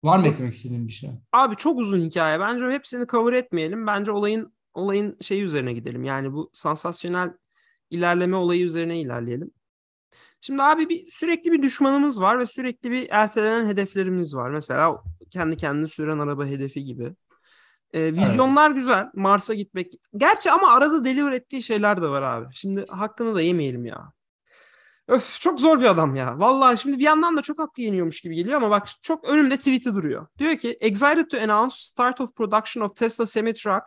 var 0.04 0.18
mı 0.18 0.28
eklemek 0.28 0.54
istediğin 0.54 0.88
bir 0.88 0.92
şey? 0.92 1.10
Abi 1.32 1.56
çok 1.56 1.80
uzun 1.80 2.02
hikaye. 2.02 2.40
Bence 2.40 2.66
hepsini 2.66 3.08
cover 3.08 3.34
etmeyelim. 3.34 3.88
Bence 3.88 4.12
olayın 4.12 4.54
olayın 4.74 5.18
şeyi 5.22 5.44
üzerine 5.44 5.74
gidelim. 5.74 6.04
Yani 6.04 6.34
bu 6.34 6.50
sansasyonel 6.54 7.34
ilerleme 7.90 8.36
olayı 8.36 8.64
üzerine 8.64 9.00
ilerleyelim. 9.00 9.52
Şimdi 10.42 10.64
abi 10.64 10.90
bir 10.90 11.08
sürekli 11.08 11.52
bir 11.52 11.62
düşmanımız 11.62 12.22
var 12.22 12.40
ve 12.40 12.46
sürekli 12.46 12.92
bir 12.92 13.08
ertelenen 13.12 13.66
hedeflerimiz 13.66 14.36
var. 14.36 14.50
Mesela 14.50 15.04
kendi 15.30 15.58
kendini 15.58 15.88
süren 15.88 16.20
araba 16.20 16.46
hedefi 16.46 16.84
gibi. 16.84 17.16
E, 17.94 18.14
vizyonlar 18.14 18.68
evet. 18.68 18.78
güzel. 18.78 19.06
Mars'a 19.14 19.54
gitmek. 19.54 19.94
Gerçi 20.18 20.52
ama 20.52 20.72
arada 20.74 21.06
deliver 21.06 21.32
ettiği 21.32 21.64
şeyler 21.64 22.02
de 22.02 22.08
var 22.08 22.22
abi. 22.22 22.48
Şimdi 22.54 22.86
hakkını 22.90 23.36
da 23.36 23.42
yemeyelim 23.42 23.86
ya. 23.86 24.14
Öf 25.08 25.42
çok 25.42 25.60
zor 25.60 25.80
bir 25.80 25.86
adam 25.86 26.16
ya. 26.16 26.40
Vallahi 26.40 26.78
şimdi 26.78 27.00
bir 27.00 27.04
yandan 27.04 27.38
da 27.38 27.42
çok 27.42 27.60
haklı 27.60 27.84
yeniyormuş 27.84 28.22
gibi 28.22 28.36
geliyor 28.36 28.58
ama 28.58 28.70
bak 28.70 28.88
çok 29.02 29.24
önümde 29.24 29.58
tweet'i 29.58 29.96
duruyor. 29.96 30.28
Diyor 30.38 30.58
ki 30.58 30.78
excited 30.82 31.30
to 31.30 31.38
announce 31.38 31.76
start 31.76 32.22
of 32.22 32.36
production 32.36 32.84
of 32.84 32.96
Tesla 32.96 33.26
semi-truck 33.26 33.84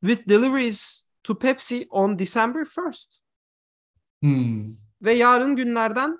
with 0.00 0.28
deliveries 0.28 1.04
to 1.22 1.38
Pepsi 1.38 1.86
on 1.90 2.18
December 2.18 2.60
1st. 2.60 3.06
Hmm. 4.22 4.76
Ve 5.02 5.12
yarın 5.12 5.56
günlerden 5.56 6.18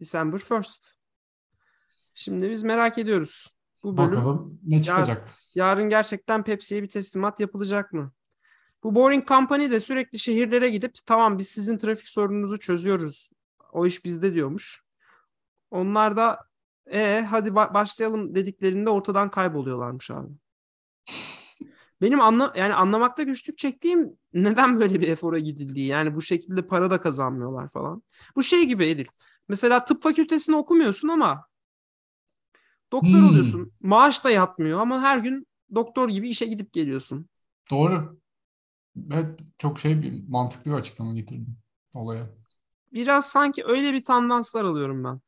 December 0.00 0.38
1st. 0.38 0.78
Şimdi 2.14 2.50
biz 2.50 2.62
merak 2.62 2.98
ediyoruz. 2.98 3.54
Bu 3.82 3.96
bölüm, 3.96 4.10
Bakalım 4.10 4.60
ne 4.62 4.82
çıkacak. 4.82 5.24
Yar, 5.24 5.34
yarın 5.54 5.88
gerçekten 5.88 6.44
Pepsi'ye 6.44 6.82
bir 6.82 6.88
teslimat 6.88 7.40
yapılacak 7.40 7.92
mı? 7.92 8.12
Bu 8.84 8.94
Boring 8.94 9.28
Company 9.28 9.70
de 9.70 9.80
sürekli 9.80 10.18
şehirlere 10.18 10.70
gidip 10.70 10.94
tamam 11.06 11.38
biz 11.38 11.48
sizin 11.48 11.78
trafik 11.78 12.08
sorununuzu 12.08 12.58
çözüyoruz. 12.58 13.30
O 13.72 13.86
iş 13.86 14.04
bizde 14.04 14.34
diyormuş. 14.34 14.84
Onlar 15.70 16.16
da 16.16 16.38
e 16.86 17.26
hadi 17.30 17.54
başlayalım 17.54 18.34
dediklerinde 18.34 18.90
ortadan 18.90 19.30
kayboluyorlarmış 19.30 20.10
abi. 20.10 20.32
Benim 22.00 22.20
anla 22.20 22.52
yani 22.56 22.74
anlamakta 22.74 23.22
güçlük 23.22 23.58
çektiğim 23.58 24.16
neden 24.32 24.80
böyle 24.80 25.00
bir 25.00 25.08
efora 25.08 25.38
gidildiği. 25.38 25.86
Yani 25.86 26.14
bu 26.14 26.22
şekilde 26.22 26.66
para 26.66 26.90
da 26.90 27.00
kazanmıyorlar 27.00 27.68
falan. 27.68 28.02
Bu 28.36 28.42
şey 28.42 28.64
gibi 28.64 28.86
Edil. 28.86 29.06
Mesela 29.48 29.84
tıp 29.84 30.02
fakültesini 30.02 30.56
okumuyorsun 30.56 31.08
ama 31.08 31.46
doktor 32.92 33.08
hmm. 33.08 33.28
oluyorsun. 33.28 33.72
Maaş 33.80 34.24
da 34.24 34.30
yatmıyor 34.30 34.80
ama 34.80 35.00
her 35.00 35.18
gün 35.18 35.46
doktor 35.74 36.08
gibi 36.08 36.28
işe 36.28 36.46
gidip 36.46 36.72
geliyorsun. 36.72 37.28
Doğru. 37.70 38.18
Evet 39.12 39.40
çok 39.58 39.78
şey 39.78 40.02
bir 40.02 40.28
mantıklı 40.28 40.70
bir 40.70 40.76
açıklama 40.76 41.14
getirdim 41.14 41.56
olaya. 41.94 42.26
Biraz 42.92 43.26
sanki 43.26 43.64
öyle 43.64 43.92
bir 43.92 44.04
tandanslar 44.04 44.64
alıyorum 44.64 45.04
ben. 45.04 45.20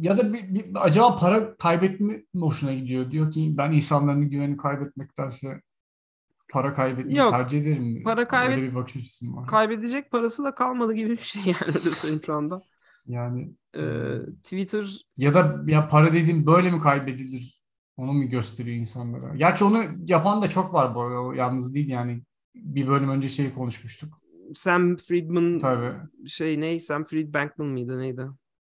Ya 0.00 0.18
da 0.18 0.32
bir, 0.32 0.54
bir, 0.54 0.84
acaba 0.84 1.16
para 1.16 1.56
kaybetme 1.56 2.22
hoşuna 2.34 2.74
gidiyor. 2.74 3.10
Diyor 3.10 3.30
ki 3.30 3.54
ben 3.58 3.72
insanların 3.72 4.28
güvenini 4.28 4.56
kaybetmektense 4.56 5.60
para 6.52 6.72
kaybetmeyi 6.72 7.18
Yok, 7.18 7.30
tercih 7.30 7.60
ederim. 7.60 8.02
Para 8.02 8.28
kaybet 8.28 8.58
Öyle 8.58 8.70
bir 8.70 8.74
bakış 8.74 8.96
açısı 8.96 9.36
var. 9.36 9.46
Kaybedecek 9.46 10.10
parası 10.10 10.44
da 10.44 10.54
kalmadı 10.54 10.92
gibi 10.92 11.10
bir 11.10 11.16
şey 11.16 11.42
yani 11.46 11.56
öyle 11.66 11.78
söyleyeyim 11.78 12.22
şu 12.26 12.34
anda. 12.34 12.62
Yani 13.06 13.52
ee, 13.76 14.18
Twitter 14.42 15.06
ya 15.16 15.34
da 15.34 15.62
ya 15.66 15.88
para 15.88 16.12
dediğim 16.12 16.46
böyle 16.46 16.70
mi 16.70 16.80
kaybedilir? 16.80 17.62
Onu 17.96 18.12
mu 18.12 18.28
gösteriyor 18.28 18.76
insanlara? 18.76 19.36
Gerçi 19.36 19.64
onu 19.64 19.84
yapan 20.06 20.42
da 20.42 20.48
çok 20.48 20.74
var 20.74 20.94
bu 20.94 21.00
arada. 21.00 21.20
O 21.20 21.32
yalnız 21.32 21.74
değil 21.74 21.88
yani. 21.88 22.22
Bir 22.54 22.88
bölüm 22.88 23.08
önce 23.08 23.28
şey 23.28 23.54
konuşmuştuk. 23.54 24.20
Sam 24.54 24.96
Friedman 24.96 25.58
Tabii. 25.58 25.92
şey 26.28 26.60
ne? 26.60 26.80
Sam 26.80 27.04
Fried 27.04 27.34
Bankman 27.34 27.68
mıydı 27.68 27.98
neydi? 28.00 28.26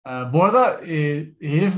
Ee, 0.08 0.12
bu 0.34 0.44
arada 0.44 0.86
e, 0.86 1.26
herif 1.42 1.74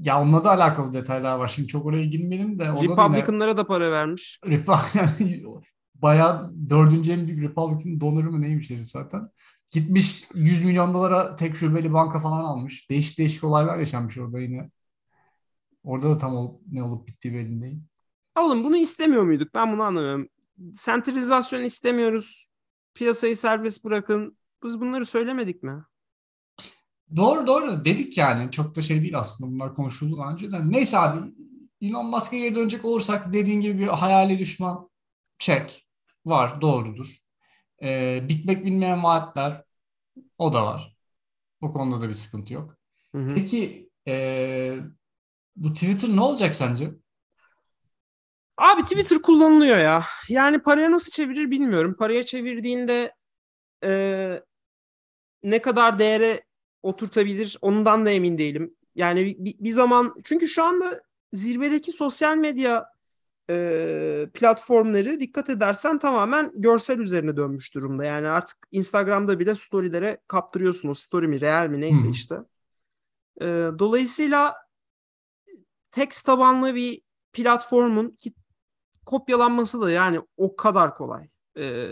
ya 0.00 0.22
onunla 0.22 0.44
da 0.44 0.50
alakalı 0.50 0.92
detaylar 0.92 1.36
var. 1.36 1.48
Şimdi 1.48 1.68
çok 1.68 1.86
oraya 1.86 2.04
girmeyelim 2.04 2.58
de. 2.58 2.64
Republican'lara 2.64 3.50
yine... 3.50 3.56
da 3.58 3.66
para 3.66 3.92
vermiş. 3.92 4.40
bayağı 5.94 6.52
dördüncü 6.70 7.12
en 7.12 7.26
büyük 7.26 7.44
Republican 7.44 8.00
donoru 8.00 8.30
mu 8.30 8.40
neymiş 8.40 8.70
herif 8.70 8.88
zaten. 8.88 9.28
Gitmiş 9.70 10.24
100 10.34 10.64
milyon 10.64 10.94
dolara 10.94 11.36
tek 11.36 11.56
şubeli 11.56 11.92
banka 11.92 12.20
falan 12.20 12.44
almış. 12.44 12.90
Değişik 12.90 13.18
değişik 13.18 13.44
olaylar 13.44 13.78
yaşanmış 13.78 14.18
orada 14.18 14.40
yine. 14.40 14.70
Orada 15.84 16.10
da 16.10 16.16
tam 16.16 16.36
olup, 16.36 16.60
ne 16.72 16.82
olup 16.82 17.08
bittiği 17.08 17.34
belli 17.34 17.62
değil. 17.62 17.78
Oğlum 18.38 18.64
bunu 18.64 18.76
istemiyor 18.76 19.22
muyduk? 19.22 19.54
Ben 19.54 19.72
bunu 19.72 19.82
anlamıyorum. 19.82 20.28
Sentralizasyon 20.74 21.64
istemiyoruz. 21.64 22.48
Piyasayı 22.94 23.36
serbest 23.36 23.84
bırakın. 23.84 24.38
Biz 24.64 24.80
bunları 24.80 25.06
söylemedik 25.06 25.62
mi? 25.62 25.84
Doğru 27.16 27.46
doğru 27.46 27.84
dedik 27.84 28.18
yani. 28.18 28.50
Çok 28.50 28.76
da 28.76 28.82
şey 28.82 29.02
değil 29.02 29.18
aslında 29.18 29.52
bunlar 29.52 29.74
konuşuldu 29.74 30.18
daha 30.18 30.32
önceden. 30.32 30.72
Neyse 30.72 30.98
abi 30.98 31.32
Elon 31.80 32.06
Musk'a 32.06 32.36
geri 32.36 32.54
dönecek 32.54 32.84
olursak 32.84 33.32
dediğin 33.32 33.60
gibi 33.60 33.78
bir 33.78 33.86
hayali 33.86 34.38
düşman 34.38 34.90
çek 35.38 35.86
var 36.26 36.60
doğrudur. 36.60 37.18
Ee, 37.82 38.24
bitmek 38.28 38.64
bilmeyen 38.64 39.02
vaatler 39.04 39.64
o 40.38 40.52
da 40.52 40.66
var. 40.66 40.96
Bu 41.60 41.72
konuda 41.72 42.00
da 42.00 42.08
bir 42.08 42.14
sıkıntı 42.14 42.54
yok. 42.54 42.76
Hı 43.14 43.18
hı. 43.18 43.34
Peki 43.34 43.90
e, 44.08 44.76
bu 45.56 45.72
Twitter 45.74 46.16
ne 46.16 46.20
olacak 46.20 46.56
sence? 46.56 46.90
Abi 48.56 48.82
Twitter 48.82 49.22
kullanılıyor 49.22 49.78
ya. 49.78 50.04
Yani 50.28 50.58
paraya 50.58 50.90
nasıl 50.90 51.12
çevirir 51.12 51.50
bilmiyorum. 51.50 51.94
Paraya 51.98 52.26
çevirdiğinde 52.26 53.14
e, 53.84 54.42
ne 55.42 55.62
kadar 55.62 55.98
değere 55.98 56.44
oturtabilir 56.82 57.58
ondan 57.60 58.06
da 58.06 58.10
emin 58.10 58.38
değilim. 58.38 58.76
Yani 58.94 59.26
bir, 59.38 59.54
bir 59.58 59.70
zaman 59.70 60.14
çünkü 60.24 60.48
şu 60.48 60.64
anda 60.64 61.02
zirvedeki 61.32 61.92
sosyal 61.92 62.36
medya 62.36 62.86
e, 63.50 64.26
platformları 64.34 65.20
dikkat 65.20 65.50
edersen 65.50 65.98
tamamen 65.98 66.52
görsel 66.54 66.98
üzerine 66.98 67.36
dönmüş 67.36 67.74
durumda. 67.74 68.04
Yani 68.04 68.28
artık 68.28 68.56
Instagram'da 68.72 69.38
bile 69.38 69.54
storylere 69.54 70.18
kaptırıyorsunuz. 70.26 70.98
Story 70.98 71.28
mi, 71.28 71.40
real 71.40 71.66
mi 71.66 71.80
neyse 71.80 72.08
işte. 72.12 72.36
E, 73.40 73.46
dolayısıyla 73.78 74.54
text 75.90 76.26
tabanlı 76.26 76.74
bir 76.74 77.00
platformun 77.32 78.10
ki 78.10 78.32
kopyalanması 79.06 79.80
da 79.80 79.90
yani 79.90 80.20
o 80.36 80.56
kadar 80.56 80.94
kolay. 80.96 81.28
E, 81.58 81.88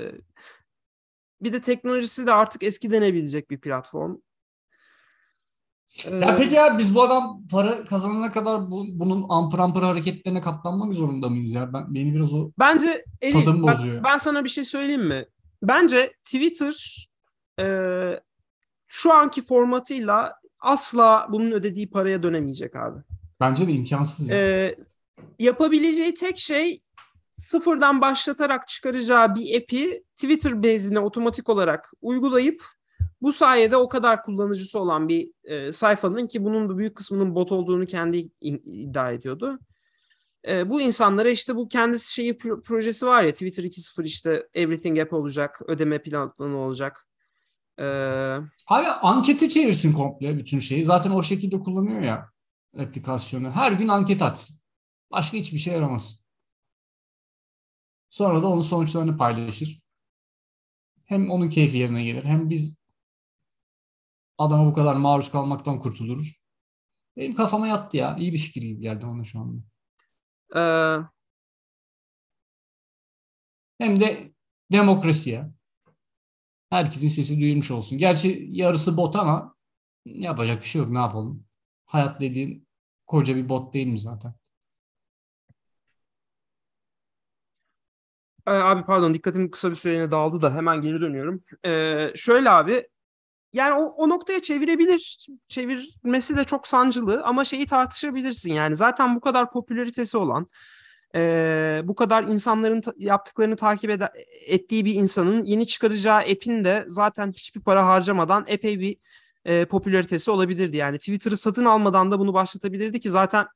bir 1.42 1.52
de 1.52 1.61
teknolojisi 1.61 2.26
de 2.26 2.33
artık 2.33 2.62
eski 2.62 2.90
denebilecek 2.90 3.50
bir 3.50 3.61
platform. 3.61 4.16
Ya 6.21 6.37
peki 6.37 6.54
ya 6.54 6.78
biz 6.78 6.95
bu 6.95 7.02
adam 7.02 7.42
para 7.50 7.85
kazanana 7.85 8.31
kadar 8.31 8.71
bu, 8.71 8.85
bunun 8.88 9.26
ampır 9.28 9.59
ampır 9.59 9.83
hareketlerine 9.83 10.40
katlanmak 10.40 10.95
zorunda 10.95 11.28
mıyız 11.28 11.54
ya? 11.54 11.73
Ben 11.73 11.95
beni 11.95 12.14
biraz 12.14 12.35
o 12.35 12.50
Bence 12.59 13.04
Eli, 13.21 13.33
tadım 13.33 13.62
bozuyor. 13.62 13.95
Ben, 13.95 14.04
ben 14.04 14.19
sana 14.19 14.45
bir 14.45 14.49
şey 14.49 14.64
söyleyeyim 14.64 15.07
mi? 15.07 15.26
Bence 15.62 16.12
Twitter 16.25 17.07
e, 17.61 17.66
şu 18.87 19.12
anki 19.12 19.42
formatıyla 19.42 20.35
asla 20.61 21.26
bunun 21.31 21.50
ödediği 21.50 21.90
paraya 21.90 22.23
dönemeyecek 22.23 22.76
abi. 22.76 23.00
Bence 23.40 23.66
de 23.66 23.73
imkansız. 23.73 24.28
Ya. 24.28 24.37
E, 24.37 24.76
yapabileceği 25.38 26.14
tek 26.14 26.38
şey 26.38 26.83
sıfırdan 27.36 28.00
başlatarak 28.00 28.68
çıkaracağı 28.68 29.34
bir 29.34 29.60
app'i 29.60 30.04
Twitter 30.16 30.62
bezine 30.62 31.00
otomatik 31.00 31.48
olarak 31.48 31.92
uygulayıp 32.00 32.64
bu 33.22 33.32
sayede 33.32 33.76
o 33.76 33.88
kadar 33.88 34.22
kullanıcısı 34.22 34.78
olan 34.78 35.08
bir 35.08 35.30
e, 35.44 35.72
sayfanın 35.72 36.26
ki 36.26 36.44
bunun 36.44 36.68
da 36.68 36.78
büyük 36.78 36.96
kısmının 36.96 37.34
bot 37.34 37.52
olduğunu 37.52 37.86
kendi 37.86 38.16
iddia 38.40 39.10
ediyordu. 39.10 39.58
E, 40.48 40.70
bu 40.70 40.80
insanlara 40.80 41.28
işte 41.28 41.56
bu 41.56 41.68
kendisi 41.68 42.14
şeyi 42.14 42.38
projesi 42.38 43.06
var 43.06 43.22
ya 43.22 43.32
Twitter 43.32 43.64
2.0 43.64 44.04
işte 44.04 44.48
Everything 44.54 44.98
App 44.98 45.12
olacak, 45.12 45.60
ödeme 45.66 46.02
planı 46.02 46.56
olacak. 46.56 47.08
E, 47.78 47.84
Abi 48.66 48.86
anketi 49.02 49.48
çevirsin 49.48 49.92
komple 49.92 50.38
bütün 50.38 50.58
şeyi. 50.58 50.84
Zaten 50.84 51.10
o 51.10 51.22
şekilde 51.22 51.60
kullanıyor 51.60 52.00
ya 52.00 52.28
aplikasyonu. 52.78 53.50
Her 53.50 53.72
gün 53.72 53.88
anket 53.88 54.22
açsın. 54.22 54.56
Başka 55.10 55.36
hiçbir 55.36 55.58
şey 55.58 55.74
yaramasın. 55.74 56.22
Sonra 58.12 58.42
da 58.42 58.47
onun 58.47 58.61
sonuçlarını 58.61 59.16
paylaşır. 59.16 59.81
Hem 61.04 61.31
onun 61.31 61.49
keyfi 61.49 61.78
yerine 61.78 62.04
gelir 62.04 62.25
hem 62.25 62.50
biz 62.50 62.76
adama 64.38 64.66
bu 64.66 64.75
kadar 64.75 64.95
maruz 64.95 65.31
kalmaktan 65.31 65.78
kurtuluruz. 65.78 66.42
Benim 67.16 67.35
kafama 67.35 67.69
yattı 67.69 67.97
ya. 67.97 68.16
İyi 68.16 68.33
bir 68.33 68.38
fikir 68.38 68.62
gibi 68.62 68.81
geldi 68.81 69.07
ona 69.07 69.25
şu 69.25 69.40
anda. 69.40 69.62
Ee... 70.57 71.07
Hem 73.78 74.00
de 74.00 74.33
demokrasiye. 74.73 75.50
Herkesin 76.71 77.09
sesi 77.09 77.40
duyulmuş 77.40 77.71
olsun. 77.71 77.99
Gerçi 77.99 78.49
yarısı 78.50 78.97
bot 78.97 79.16
ama 79.16 79.54
yapacak 80.04 80.62
bir 80.62 80.66
şey 80.66 80.83
yok. 80.83 80.90
Ne 80.90 80.99
yapalım? 80.99 81.47
Hayat 81.85 82.21
dediğin 82.21 82.69
koca 83.07 83.37
bir 83.37 83.49
bot 83.49 83.75
değil 83.75 83.87
mi 83.87 83.99
zaten? 83.99 84.35
Ee, 88.46 88.50
abi 88.50 88.84
pardon 88.84 89.14
dikkatim 89.14 89.50
kısa 89.50 89.70
bir 89.70 89.76
süreliğine 89.76 90.11
dağıldı 90.11 90.42
da 90.42 90.54
hemen 90.54 90.80
geri 90.80 91.00
dönüyorum. 91.00 91.44
Ee, 91.66 92.12
şöyle 92.14 92.50
abi 92.50 92.88
yani 93.52 93.75
o, 93.75 93.84
o 93.84 94.08
noktaya 94.08 94.42
çevirebilir. 94.42 95.26
Çevirmesi 95.49 96.37
de 96.37 96.44
çok 96.44 96.68
sancılı 96.68 97.22
ama 97.25 97.44
şeyi 97.44 97.66
tartışabilirsin 97.66 98.52
yani. 98.52 98.76
Zaten 98.76 99.16
bu 99.16 99.20
kadar 99.20 99.50
popülaritesi 99.50 100.16
olan, 100.16 100.46
e, 101.14 101.80
bu 101.84 101.94
kadar 101.94 102.22
insanların 102.25 102.80
ta- 102.80 102.94
yaptıklarını 102.99 103.56
takip 103.56 103.90
ed- 103.90 104.11
ettiği 104.46 104.84
bir 104.84 104.94
insanın 104.94 105.44
yeni 105.44 105.66
çıkaracağı 105.66 106.18
app'in 106.18 106.64
de 106.64 106.84
zaten 106.88 107.30
hiçbir 107.32 107.61
para 107.61 107.87
harcamadan 107.87 108.44
epey 108.46 108.80
bir 108.80 108.96
e, 109.44 109.64
popülaritesi 109.64 110.30
olabilirdi. 110.30 110.76
Yani 110.76 110.99
Twitter'ı 110.99 111.37
satın 111.37 111.64
almadan 111.64 112.11
da 112.11 112.18
bunu 112.18 112.34
başlatabilirdi 112.34 113.00
ki 113.00 113.11
zaten 113.11 113.46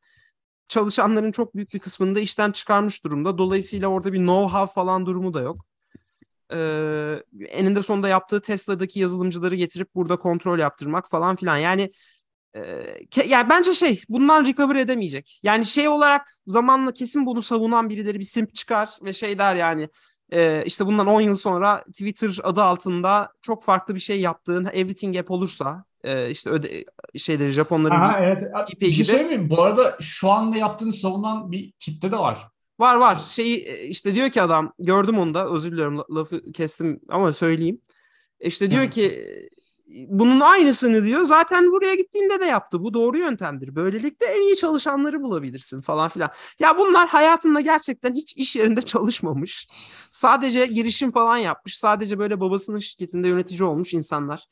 çalışanların 0.69 1.33
çok 1.33 1.55
büyük 1.55 1.75
bir 1.75 1.79
kısmını 1.79 2.15
da 2.15 2.21
işten 2.21 2.53
çıkarmış 2.53 3.05
durumda. 3.05 3.39
Dolayısıyla 3.39 3.89
orada 3.89 4.13
bir 4.13 4.19
know-how 4.19 4.73
falan 4.73 5.07
durumu 5.07 5.35
da 5.35 5.41
yok 5.41 5.67
e, 6.53 6.59
eninde 7.49 7.83
sonunda 7.83 8.09
yaptığı 8.09 8.41
Tesla'daki 8.41 9.01
yazılımcıları 9.01 9.55
getirip 9.55 9.95
burada 9.95 10.17
kontrol 10.17 10.59
yaptırmak 10.59 11.11
falan 11.11 11.37
filan. 11.37 11.57
Yani 11.57 11.93
e, 12.57 12.61
yani 13.27 13.51
bence 13.51 13.75
şey 13.75 14.03
bundan 14.09 14.47
recover 14.47 14.77
edemeyecek. 14.77 15.41
Yani 15.43 15.67
şey 15.67 15.89
olarak 15.89 16.29
zamanla 16.47 16.93
kesin 16.93 17.27
bunu 17.27 17.43
savunan 17.43 17.91
birileri 17.91 18.19
bir 18.19 18.25
simp 18.25 18.55
çıkar 18.55 18.91
ve 19.05 19.13
şey 19.13 19.39
der 19.39 19.55
yani 19.55 19.89
e, 20.33 20.63
işte 20.67 20.87
bundan 20.87 21.07
10 21.07 21.21
yıl 21.21 21.35
sonra 21.35 21.85
Twitter 21.85 22.39
adı 22.43 22.63
altında 22.63 23.33
çok 23.43 23.65
farklı 23.65 23.95
bir 23.95 24.01
şey 24.01 24.21
yaptığın 24.21 24.69
Everything 24.73 25.17
App 25.17 25.31
olursa 25.31 25.85
e, 26.07 26.31
işte 26.31 26.51
öde 26.51 26.85
şeyleri 27.17 27.51
Japonların 27.51 27.95
Aha, 27.95 28.21
evet. 28.21 28.43
bir 28.81 28.93
şey 28.93 29.05
söyleyeyim 29.05 29.51
Bu 29.51 29.63
arada 29.63 29.97
şu 30.01 30.31
anda 30.31 30.57
yaptığını 30.57 30.93
savunan 30.93 31.53
bir 31.53 31.73
kitle 31.73 32.13
de 32.13 32.19
var. 32.19 32.39
Var 32.79 32.97
var. 32.97 33.21
Şeyi 33.29 33.65
e, 33.65 33.87
işte 33.87 34.15
diyor 34.15 34.31
ki 34.31 34.43
adam 34.43 34.73
gördüm 34.79 35.19
onu 35.19 35.35
da 35.35 35.51
özür 35.51 35.73
diliyorum 35.73 36.05
lafı 36.11 36.53
kestim 36.53 37.01
ama 37.09 37.33
söyleyeyim. 37.33 37.81
İşte 38.41 38.71
diyor 38.71 38.91
ki 38.91 39.27
bunun 40.09 40.41
aynısını 40.41 41.05
diyor. 41.05 41.23
Zaten 41.23 41.73
buraya 41.73 41.95
gittiğinde 41.95 42.41
de 42.41 42.45
yaptı. 42.45 42.83
Bu 42.83 42.95
doğru 42.95 43.19
yöntemdir. 43.19 43.75
Böylelikle 43.75 44.27
en 44.27 44.41
iyi 44.41 44.57
çalışanları 44.57 45.23
bulabilirsin 45.23 45.81
falan 45.81 46.09
filan. 46.09 46.31
Ya 46.61 46.79
bunlar 46.79 47.09
hayatında 47.09 47.61
gerçekten 47.61 48.15
hiç 48.15 48.37
iş 48.37 48.57
yerinde 48.57 48.83
çalışmamış. 48.83 49.67
Sadece 50.11 50.67
girişim 50.67 51.13
falan 51.13 51.37
yapmış. 51.37 51.79
Sadece 51.79 52.19
böyle 52.19 52.41
babasının 52.41 52.79
şirketinde 52.79 53.29
yönetici 53.29 53.65
olmuş 53.65 53.95
insanlar. 53.95 54.47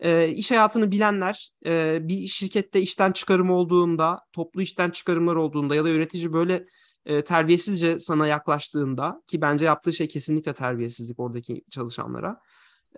E, 0.00 0.28
iş 0.28 0.50
hayatını 0.50 0.90
bilenler 0.90 1.50
e, 1.66 1.98
bir 2.08 2.26
şirkette 2.26 2.80
işten 2.80 3.12
çıkarım 3.12 3.50
olduğunda, 3.50 4.20
toplu 4.32 4.62
işten 4.62 4.90
çıkarımlar 4.90 5.34
olduğunda 5.34 5.74
ya 5.74 5.84
da 5.84 5.88
yönetici 5.88 6.32
böyle 6.32 6.66
e, 7.06 7.24
terbiyesizce 7.24 7.98
sana 7.98 8.26
yaklaştığında 8.26 9.22
ki 9.26 9.40
bence 9.40 9.64
yaptığı 9.64 9.92
şey 9.92 10.08
kesinlikle 10.08 10.52
terbiyesizlik 10.52 11.20
oradaki 11.20 11.62
çalışanlara 11.70 12.40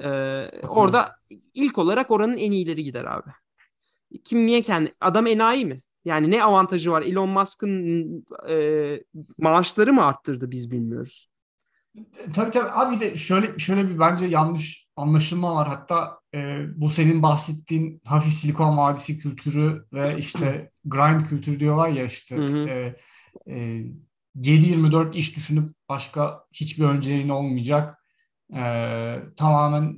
ee, 0.01 0.51
orada 0.69 1.17
ilk 1.55 1.79
olarak 1.79 2.11
oranın 2.11 2.37
en 2.37 2.51
iyileri 2.51 2.85
gider 2.85 3.05
abi. 3.05 3.31
Kim 4.25 4.47
niye 4.47 4.63
kendi 4.63 4.93
adam 5.01 5.27
enayi 5.27 5.67
mi? 5.67 5.83
Yani 6.05 6.31
ne 6.31 6.45
avantajı 6.45 6.91
var? 6.91 7.03
Elon 7.03 7.29
Musk'ın 7.29 8.25
e, 8.49 9.05
maaşları 9.39 9.93
mı 9.93 10.05
arttırdı 10.05 10.51
biz 10.51 10.71
bilmiyoruz. 10.71 11.31
Tabii 12.35 12.51
tabii 12.51 12.71
abi 12.71 13.01
de 13.01 13.17
şöyle 13.17 13.59
şöyle 13.59 13.89
bir 13.89 13.99
bence 13.99 14.27
yanlış 14.27 14.87
anlaşılma 15.01 15.55
var. 15.55 15.69
Hatta 15.69 16.21
e, 16.35 16.39
bu 16.77 16.91
senin 16.91 17.23
bahsettiğin 17.23 18.01
hafif 18.07 18.33
silikon 18.33 18.77
vadisi 18.77 19.19
kültürü 19.19 19.87
ve 19.93 20.19
işte 20.19 20.71
grind 20.85 21.21
kültürü 21.21 21.61
diyorlar 21.61 21.89
ya 21.89 22.05
işte 22.05 22.37
e, 22.37 22.97
e, 23.55 23.85
7-24 24.37 25.17
iş 25.17 25.37
düşünüp 25.37 25.69
başka 25.89 26.45
hiçbir 26.53 26.85
önceliğin 26.85 27.29
olmayacak 27.29 28.05
e, 28.55 28.63
tamamen 29.37 29.97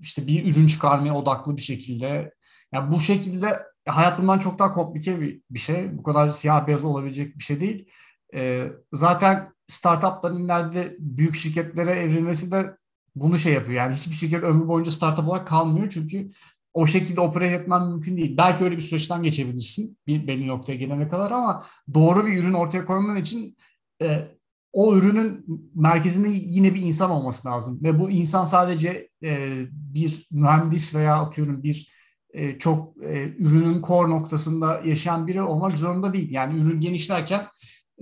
işte 0.00 0.26
bir 0.26 0.52
ürün 0.52 0.66
çıkarmaya 0.66 1.14
odaklı 1.14 1.56
bir 1.56 1.62
şekilde. 1.62 2.34
Yani 2.72 2.92
bu 2.92 3.00
şekilde 3.00 3.62
hayat 3.88 4.18
bundan 4.18 4.38
çok 4.38 4.58
daha 4.58 4.72
komplike 4.72 5.20
bir, 5.20 5.42
bir 5.50 5.58
şey. 5.58 5.98
Bu 5.98 6.02
kadar 6.02 6.28
siyah 6.28 6.66
beyaz 6.66 6.84
olabilecek 6.84 7.38
bir 7.38 7.44
şey 7.44 7.60
değil. 7.60 7.88
E, 8.34 8.66
zaten 8.92 9.52
startupların 9.66 10.44
ileride 10.44 10.96
büyük 10.98 11.34
şirketlere 11.34 11.90
evrilmesi 11.90 12.52
de 12.52 12.76
bunu 13.14 13.38
şey 13.38 13.52
yapıyor. 13.52 13.78
Yani 13.78 13.94
hiçbir 13.94 14.14
şirket 14.14 14.42
ömrü 14.42 14.68
boyunca 14.68 14.90
startup 14.90 15.28
olarak 15.28 15.46
kalmıyor 15.46 15.88
çünkü 15.90 16.30
o 16.74 16.86
şekilde 16.86 17.20
opera 17.20 17.46
etmen 17.46 17.88
mümkün 17.88 18.16
değil. 18.16 18.36
Belki 18.36 18.64
öyle 18.64 18.76
bir 18.76 18.82
süreçten 18.82 19.22
geçebilirsin 19.22 19.98
bir 20.06 20.26
belli 20.26 20.46
noktaya 20.46 20.74
gelene 20.74 21.08
kadar 21.08 21.30
ama 21.30 21.64
doğru 21.94 22.26
bir 22.26 22.38
ürün 22.38 22.52
ortaya 22.52 22.84
koyman 22.84 23.16
için 23.16 23.56
e, 24.02 24.28
o 24.72 24.96
ürünün 24.96 25.44
merkezinde 25.74 26.28
yine 26.28 26.74
bir 26.74 26.82
insan 26.82 27.10
olması 27.10 27.48
lazım. 27.48 27.80
Ve 27.82 27.98
bu 28.00 28.10
insan 28.10 28.44
sadece 28.44 29.08
e, 29.22 29.56
bir 29.70 30.26
mühendis 30.30 30.94
veya 30.94 31.16
atıyorum 31.16 31.62
bir 31.62 31.92
e, 32.34 32.58
çok 32.58 33.02
e, 33.02 33.34
ürünün 33.38 33.82
core 33.82 34.10
noktasında 34.10 34.80
yaşayan 34.84 35.26
biri 35.26 35.42
olmak 35.42 35.72
zorunda 35.72 36.12
değil. 36.12 36.30
Yani 36.30 36.60
ürün 36.60 36.80
genişlerken 36.80 37.46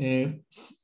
e, 0.01 0.29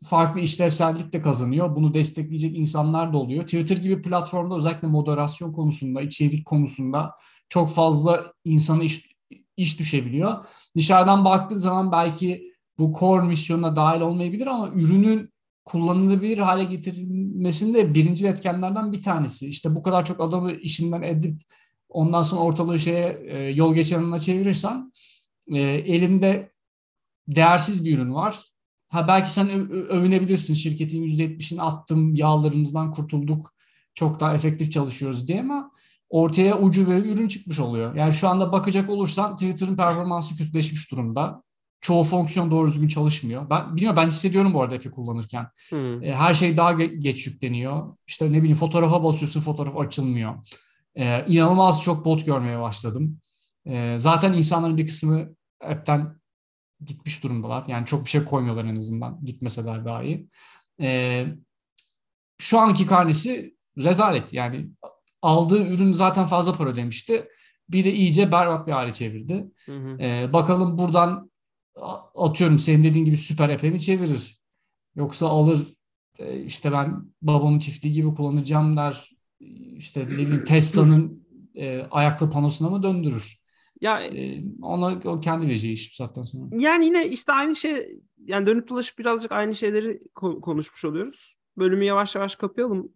farklı 0.04 0.40
işlevsellik 0.40 1.12
de 1.12 1.22
kazanıyor. 1.22 1.76
Bunu 1.76 1.94
destekleyecek 1.94 2.56
insanlar 2.56 3.12
da 3.12 3.18
oluyor. 3.18 3.44
Twitter 3.44 3.76
gibi 3.76 4.02
platformda 4.02 4.56
özellikle 4.56 4.88
moderasyon 4.88 5.52
konusunda, 5.52 6.02
içerik 6.02 6.46
konusunda 6.46 7.10
çok 7.48 7.70
fazla 7.70 8.32
insana 8.44 8.82
iş, 8.82 9.10
iş 9.56 9.78
düşebiliyor. 9.78 10.44
Dışarıdan 10.76 11.24
baktığı 11.24 11.60
zaman 11.60 11.92
belki 11.92 12.54
bu 12.78 12.92
core 12.98 13.26
misyonuna 13.26 13.76
dahil 13.76 14.00
olmayabilir 14.00 14.46
ama 14.46 14.70
ürünün 14.74 15.34
kullanılabilir 15.64 16.38
hale 16.38 16.64
getirilmesinde 16.64 17.94
birinci 17.94 18.28
etkenlerden 18.28 18.92
bir 18.92 19.02
tanesi. 19.02 19.48
İşte 19.48 19.74
bu 19.74 19.82
kadar 19.82 20.04
çok 20.04 20.20
adamı 20.20 20.52
işinden 20.52 21.02
edip 21.02 21.42
ondan 21.88 22.22
sonra 22.22 22.40
ortalığı 22.40 22.78
şeye 22.78 23.22
e, 23.26 23.38
yol 23.38 23.74
geçenine 23.74 24.18
çevirirsen 24.18 24.92
e, 25.46 25.60
elinde 25.60 26.52
değersiz 27.28 27.84
bir 27.84 27.98
ürün 27.98 28.14
var. 28.14 28.53
Ha 28.94 29.08
belki 29.08 29.30
sen 29.30 29.50
övünebilirsin 29.70 30.54
şirketin 30.54 31.06
%70'ini 31.06 31.62
attım, 31.62 32.14
yağlarımızdan 32.14 32.90
kurtulduk, 32.90 33.54
çok 33.94 34.20
daha 34.20 34.34
efektif 34.34 34.72
çalışıyoruz 34.72 35.28
diye 35.28 35.40
ama 35.40 35.70
ortaya 36.08 36.58
ucu 36.58 36.90
ve 36.90 36.98
ürün 36.98 37.28
çıkmış 37.28 37.60
oluyor. 37.60 37.94
Yani 37.94 38.12
şu 38.12 38.28
anda 38.28 38.52
bakacak 38.52 38.90
olursan 38.90 39.36
Twitter'ın 39.36 39.76
performansı 39.76 40.36
kötüleşmiş 40.36 40.92
durumda 40.92 41.42
çoğu 41.80 42.04
fonksiyon 42.04 42.50
doğru 42.50 42.68
düzgün 42.68 42.88
çalışmıyor. 42.88 43.50
Ben 43.50 43.76
bilmiyorum 43.76 44.00
ben 44.02 44.06
hissediyorum 44.06 44.54
bu 44.54 44.62
arada 44.62 44.74
Efe 44.74 44.90
kullanırken. 44.90 45.46
Hmm. 45.68 46.02
E, 46.02 46.14
her 46.14 46.34
şey 46.34 46.56
daha 46.56 46.72
ge- 46.72 46.98
geç 46.98 47.26
yükleniyor. 47.26 47.96
İşte 48.06 48.32
ne 48.32 48.38
bileyim 48.38 48.56
fotoğrafa 48.56 49.04
basıyorsun 49.04 49.40
fotoğraf 49.40 49.76
açılmıyor. 49.76 50.34
E, 50.94 51.24
inanılmaz 51.28 51.82
çok 51.82 52.04
bot 52.04 52.26
görmeye 52.26 52.60
başladım. 52.60 53.18
E, 53.66 53.96
zaten 53.98 54.32
insanların 54.32 54.76
bir 54.76 54.86
kısmı 54.86 55.28
app'ten 55.64 56.23
gitmiş 56.86 57.22
durumdalar. 57.22 57.64
Yani 57.68 57.86
çok 57.86 58.04
bir 58.04 58.10
şey 58.10 58.24
koymuyorlar 58.24 58.64
en 58.64 58.76
azından 58.76 59.20
gitmeseler 59.24 59.84
dahi. 59.84 60.28
E, 60.80 61.26
şu 62.38 62.58
anki 62.58 62.86
karnesi 62.86 63.56
rezalet. 63.78 64.34
Yani 64.34 64.68
aldığı 65.22 65.66
ürün 65.66 65.92
zaten 65.92 66.26
fazla 66.26 66.52
para 66.52 66.68
ödemişti. 66.68 67.28
Bir 67.68 67.84
de 67.84 67.92
iyice 67.92 68.32
berbat 68.32 68.66
bir 68.66 68.72
hale 68.72 68.92
çevirdi. 68.92 69.50
Hı 69.66 69.76
hı. 69.76 69.98
Ee, 70.00 70.32
bakalım 70.32 70.78
buradan 70.78 71.30
atıyorum 72.14 72.58
senin 72.58 72.82
dediğin 72.82 73.04
gibi 73.04 73.16
süper 73.16 73.48
app'e 73.48 73.70
mi 73.70 73.80
çevirir? 73.80 74.40
Yoksa 74.96 75.28
alır 75.28 75.66
e, 76.18 76.40
işte 76.40 76.72
ben 76.72 77.12
babamın 77.22 77.58
çiftliği 77.58 77.94
gibi 77.94 78.14
kullanacağım 78.14 78.76
der 78.76 79.10
işte 79.76 80.00
ne 80.00 80.08
bileyim 80.08 80.44
Tesla'nın 80.44 81.26
e, 81.54 81.86
ayaklı 81.90 82.30
panosuna 82.30 82.70
mı 82.70 82.82
döndürür? 82.82 83.43
Ya 83.80 84.00
e, 84.00 84.44
ona 84.62 85.00
o 85.04 85.20
kendi 85.20 85.46
vereceği 85.46 85.72
iş 85.72 85.90
bu 85.90 85.94
saatten 85.94 86.22
sonra. 86.22 86.44
Yani 86.58 86.86
yine 86.86 87.08
işte 87.08 87.32
aynı 87.32 87.56
şey 87.56 88.00
yani 88.24 88.46
dönüp 88.46 88.68
dolaşıp 88.68 88.98
birazcık 88.98 89.32
aynı 89.32 89.54
şeyleri 89.54 90.00
konuşmuş 90.14 90.84
oluyoruz. 90.84 91.36
Bölümü 91.58 91.84
yavaş 91.84 92.14
yavaş 92.14 92.36
kapayalım 92.36 92.92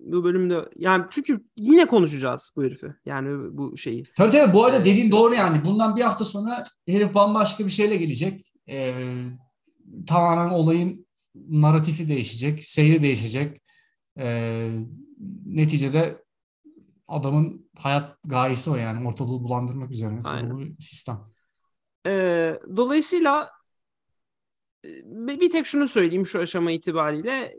bu 0.00 0.24
bölümde 0.24 0.68
yani 0.76 1.04
çünkü 1.10 1.44
yine 1.56 1.86
konuşacağız 1.86 2.52
bu 2.56 2.64
herifi. 2.64 2.86
Yani 3.06 3.56
bu 3.58 3.76
şeyi. 3.76 4.04
Tabii 4.16 4.30
tabii 4.30 4.52
bu 4.52 4.64
arada 4.64 4.76
ee, 4.76 4.84
dediğin 4.84 5.10
doğru 5.10 5.34
yani. 5.34 5.64
Bundan 5.64 5.96
bir 5.96 6.02
hafta 6.02 6.24
sonra 6.24 6.64
herif 6.88 7.14
bambaşka 7.14 7.66
bir 7.66 7.70
şeyle 7.70 7.96
gelecek. 7.96 8.40
Ee, 8.68 9.24
tamamen 10.06 10.54
olayın 10.54 11.06
narratifi 11.34 12.08
değişecek, 12.08 12.64
seyri 12.64 13.02
değişecek. 13.02 13.62
Ee, 14.18 14.70
neticede 15.46 16.22
adamın 17.12 17.70
hayat 17.78 18.18
gayesi 18.24 18.70
o 18.70 18.76
yani. 18.76 19.08
Ortalığı 19.08 19.42
bulandırmak 19.42 19.90
üzerine 19.90 20.50
bu 20.50 20.82
sistem. 20.82 21.24
Ee, 22.06 22.60
dolayısıyla 22.76 23.50
e, 24.84 24.88
bir 25.40 25.50
tek 25.50 25.66
şunu 25.66 25.88
söyleyeyim 25.88 26.26
şu 26.26 26.40
aşama 26.40 26.72
itibariyle 26.72 27.56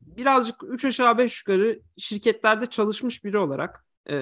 birazcık 0.00 0.56
3 0.68 0.84
aşağı 0.84 1.18
5 1.18 1.40
yukarı 1.40 1.80
şirketlerde 1.96 2.66
çalışmış 2.66 3.24
biri 3.24 3.38
olarak 3.38 3.86
e, 4.10 4.16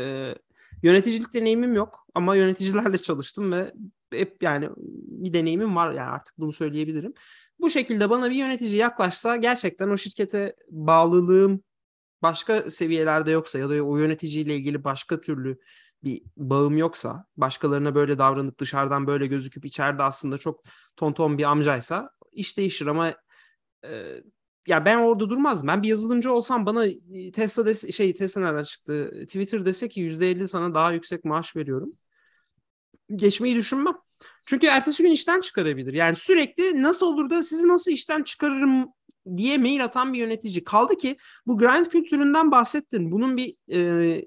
yöneticilik 0.82 1.34
deneyimim 1.34 1.74
yok 1.74 2.06
ama 2.14 2.36
yöneticilerle 2.36 2.98
çalıştım 2.98 3.52
ve 3.52 3.72
hep 4.12 4.42
yani 4.42 4.68
bir 5.06 5.32
deneyimim 5.32 5.76
var 5.76 5.92
yani 5.92 6.10
artık 6.10 6.38
bunu 6.38 6.52
söyleyebilirim. 6.52 7.14
Bu 7.60 7.70
şekilde 7.70 8.10
bana 8.10 8.30
bir 8.30 8.36
yönetici 8.36 8.76
yaklaşsa 8.76 9.36
gerçekten 9.36 9.88
o 9.88 9.96
şirkete 9.96 10.56
bağlılığım 10.70 11.62
başka 12.22 12.70
seviyelerde 12.70 13.30
yoksa 13.30 13.58
ya 13.58 13.70
da 13.70 13.82
o 13.82 13.98
yöneticiyle 13.98 14.56
ilgili 14.56 14.84
başka 14.84 15.20
türlü 15.20 15.58
bir 16.04 16.22
bağım 16.36 16.78
yoksa, 16.78 17.26
başkalarına 17.36 17.94
böyle 17.94 18.18
davranıp 18.18 18.58
dışarıdan 18.58 19.06
böyle 19.06 19.26
gözüküp 19.26 19.64
içeride 19.64 20.02
aslında 20.02 20.38
çok 20.38 20.64
tonton 20.96 21.38
bir 21.38 21.44
amcaysa 21.44 22.10
iş 22.32 22.58
değişir 22.58 22.86
ama 22.86 23.14
e, 23.84 24.22
ya 24.66 24.84
ben 24.84 24.98
orada 24.98 25.30
durmaz. 25.30 25.66
Ben 25.66 25.82
bir 25.82 25.88
yazılımcı 25.88 26.32
olsam 26.32 26.66
bana 26.66 26.86
e, 26.86 27.32
Tesla 27.32 27.66
dese, 27.66 27.92
şey 27.92 28.14
Tesla 28.14 28.40
nereden 28.40 28.62
çıktı? 28.62 29.10
Twitter 29.26 29.66
dese 29.66 29.88
ki 29.88 30.00
%50 30.00 30.48
sana 30.48 30.74
daha 30.74 30.92
yüksek 30.92 31.24
maaş 31.24 31.56
veriyorum. 31.56 31.92
Geçmeyi 33.16 33.56
düşünmem. 33.56 33.94
Çünkü 34.46 34.66
ertesi 34.66 35.02
gün 35.02 35.10
işten 35.10 35.40
çıkarabilir. 35.40 35.92
Yani 35.92 36.16
sürekli 36.16 36.82
nasıl 36.82 37.06
olur 37.06 37.30
da 37.30 37.42
sizi 37.42 37.68
nasıl 37.68 37.92
işten 37.92 38.22
çıkarırım 38.22 38.88
diye 39.36 39.58
mail 39.58 39.84
atan 39.84 40.12
bir 40.12 40.18
yönetici. 40.18 40.64
Kaldı 40.64 40.96
ki 40.96 41.16
bu 41.46 41.58
grind 41.58 41.86
kültüründen 41.86 42.50
bahsettin. 42.50 43.10
Bunun 43.12 43.36
bir 43.36 43.54
e, 43.72 44.24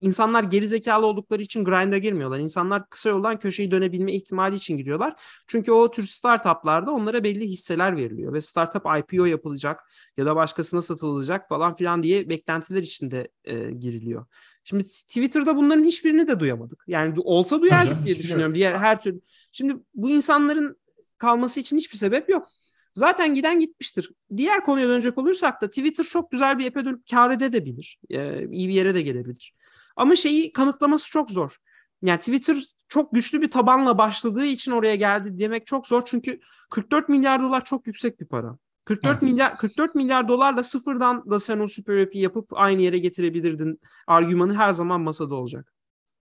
insanlar 0.00 0.44
geri 0.44 0.68
zekalı 0.68 1.06
oldukları 1.06 1.42
için 1.42 1.64
grind'a 1.64 1.98
girmiyorlar. 1.98 2.38
İnsanlar 2.38 2.88
kısa 2.90 3.08
yoldan 3.08 3.38
köşeyi 3.38 3.70
dönebilme 3.70 4.12
ihtimali 4.12 4.56
için 4.56 4.76
giriyorlar. 4.76 5.22
Çünkü 5.46 5.72
o 5.72 5.90
tür 5.90 6.02
startuplarda 6.02 6.90
onlara 6.90 7.24
belli 7.24 7.48
hisseler 7.48 7.96
veriliyor 7.96 8.32
ve 8.32 8.40
startup 8.40 8.82
IPO 8.98 9.24
yapılacak 9.24 9.80
ya 10.16 10.26
da 10.26 10.36
başkasına 10.36 10.82
satılacak 10.82 11.48
falan 11.48 11.76
filan 11.76 12.02
diye 12.02 12.28
beklentiler 12.28 12.82
içinde 12.82 13.28
e, 13.44 13.70
giriliyor. 13.70 14.26
Şimdi 14.64 14.84
Twitter'da 14.84 15.56
bunların 15.56 15.84
hiçbirini 15.84 16.28
de 16.28 16.40
duyamadık. 16.40 16.84
Yani 16.86 17.14
olsa 17.24 17.60
duyardık 17.60 18.06
diye 18.06 18.18
düşünüyorum. 18.18 18.54
Diğer 18.54 18.74
her 18.74 19.00
türlü. 19.00 19.20
Şimdi 19.52 19.76
bu 19.94 20.10
insanların 20.10 20.76
kalması 21.18 21.60
için 21.60 21.76
hiçbir 21.76 21.98
sebep 21.98 22.28
yok. 22.28 22.48
Zaten 22.94 23.34
giden 23.34 23.58
gitmiştir. 23.58 24.12
Diğer 24.36 24.64
konuya 24.64 24.88
dönecek 24.88 25.18
olursak 25.18 25.62
da 25.62 25.68
Twitter 25.68 26.04
çok 26.04 26.30
güzel 26.30 26.58
bir 26.58 26.66
epe 26.66 26.84
dönüp 26.84 27.06
kar 27.10 27.30
edebilir. 27.30 27.98
Ee, 28.10 28.46
iyi 28.50 28.68
bir 28.68 28.74
yere 28.74 28.94
de 28.94 29.02
gelebilir. 29.02 29.54
Ama 29.96 30.16
şeyi 30.16 30.52
kanıtlaması 30.52 31.10
çok 31.10 31.30
zor. 31.30 31.56
Yani 32.02 32.18
Twitter 32.18 32.56
çok 32.88 33.14
güçlü 33.14 33.42
bir 33.42 33.50
tabanla 33.50 33.98
başladığı 33.98 34.44
için 34.44 34.72
oraya 34.72 34.94
geldi 34.94 35.38
demek 35.38 35.66
çok 35.66 35.86
zor. 35.86 36.02
Çünkü 36.06 36.40
44 36.70 37.08
milyar 37.08 37.42
dolar 37.42 37.64
çok 37.64 37.86
yüksek 37.86 38.20
bir 38.20 38.26
para. 38.26 38.58
44 38.84 39.12
evet. 39.12 39.22
milyar 39.22 39.56
44 39.56 39.94
milyar 39.94 40.28
dolarla 40.28 40.62
sıfırdan 40.62 41.30
da 41.30 41.40
sen 41.40 41.58
o 41.58 41.66
süper 41.66 41.98
app'i 41.98 42.18
yapıp 42.18 42.48
aynı 42.52 42.82
yere 42.82 42.98
getirebilirdin. 42.98 43.80
Argümanı 44.06 44.54
her 44.54 44.72
zaman 44.72 45.00
masada 45.00 45.34
olacak. 45.34 45.72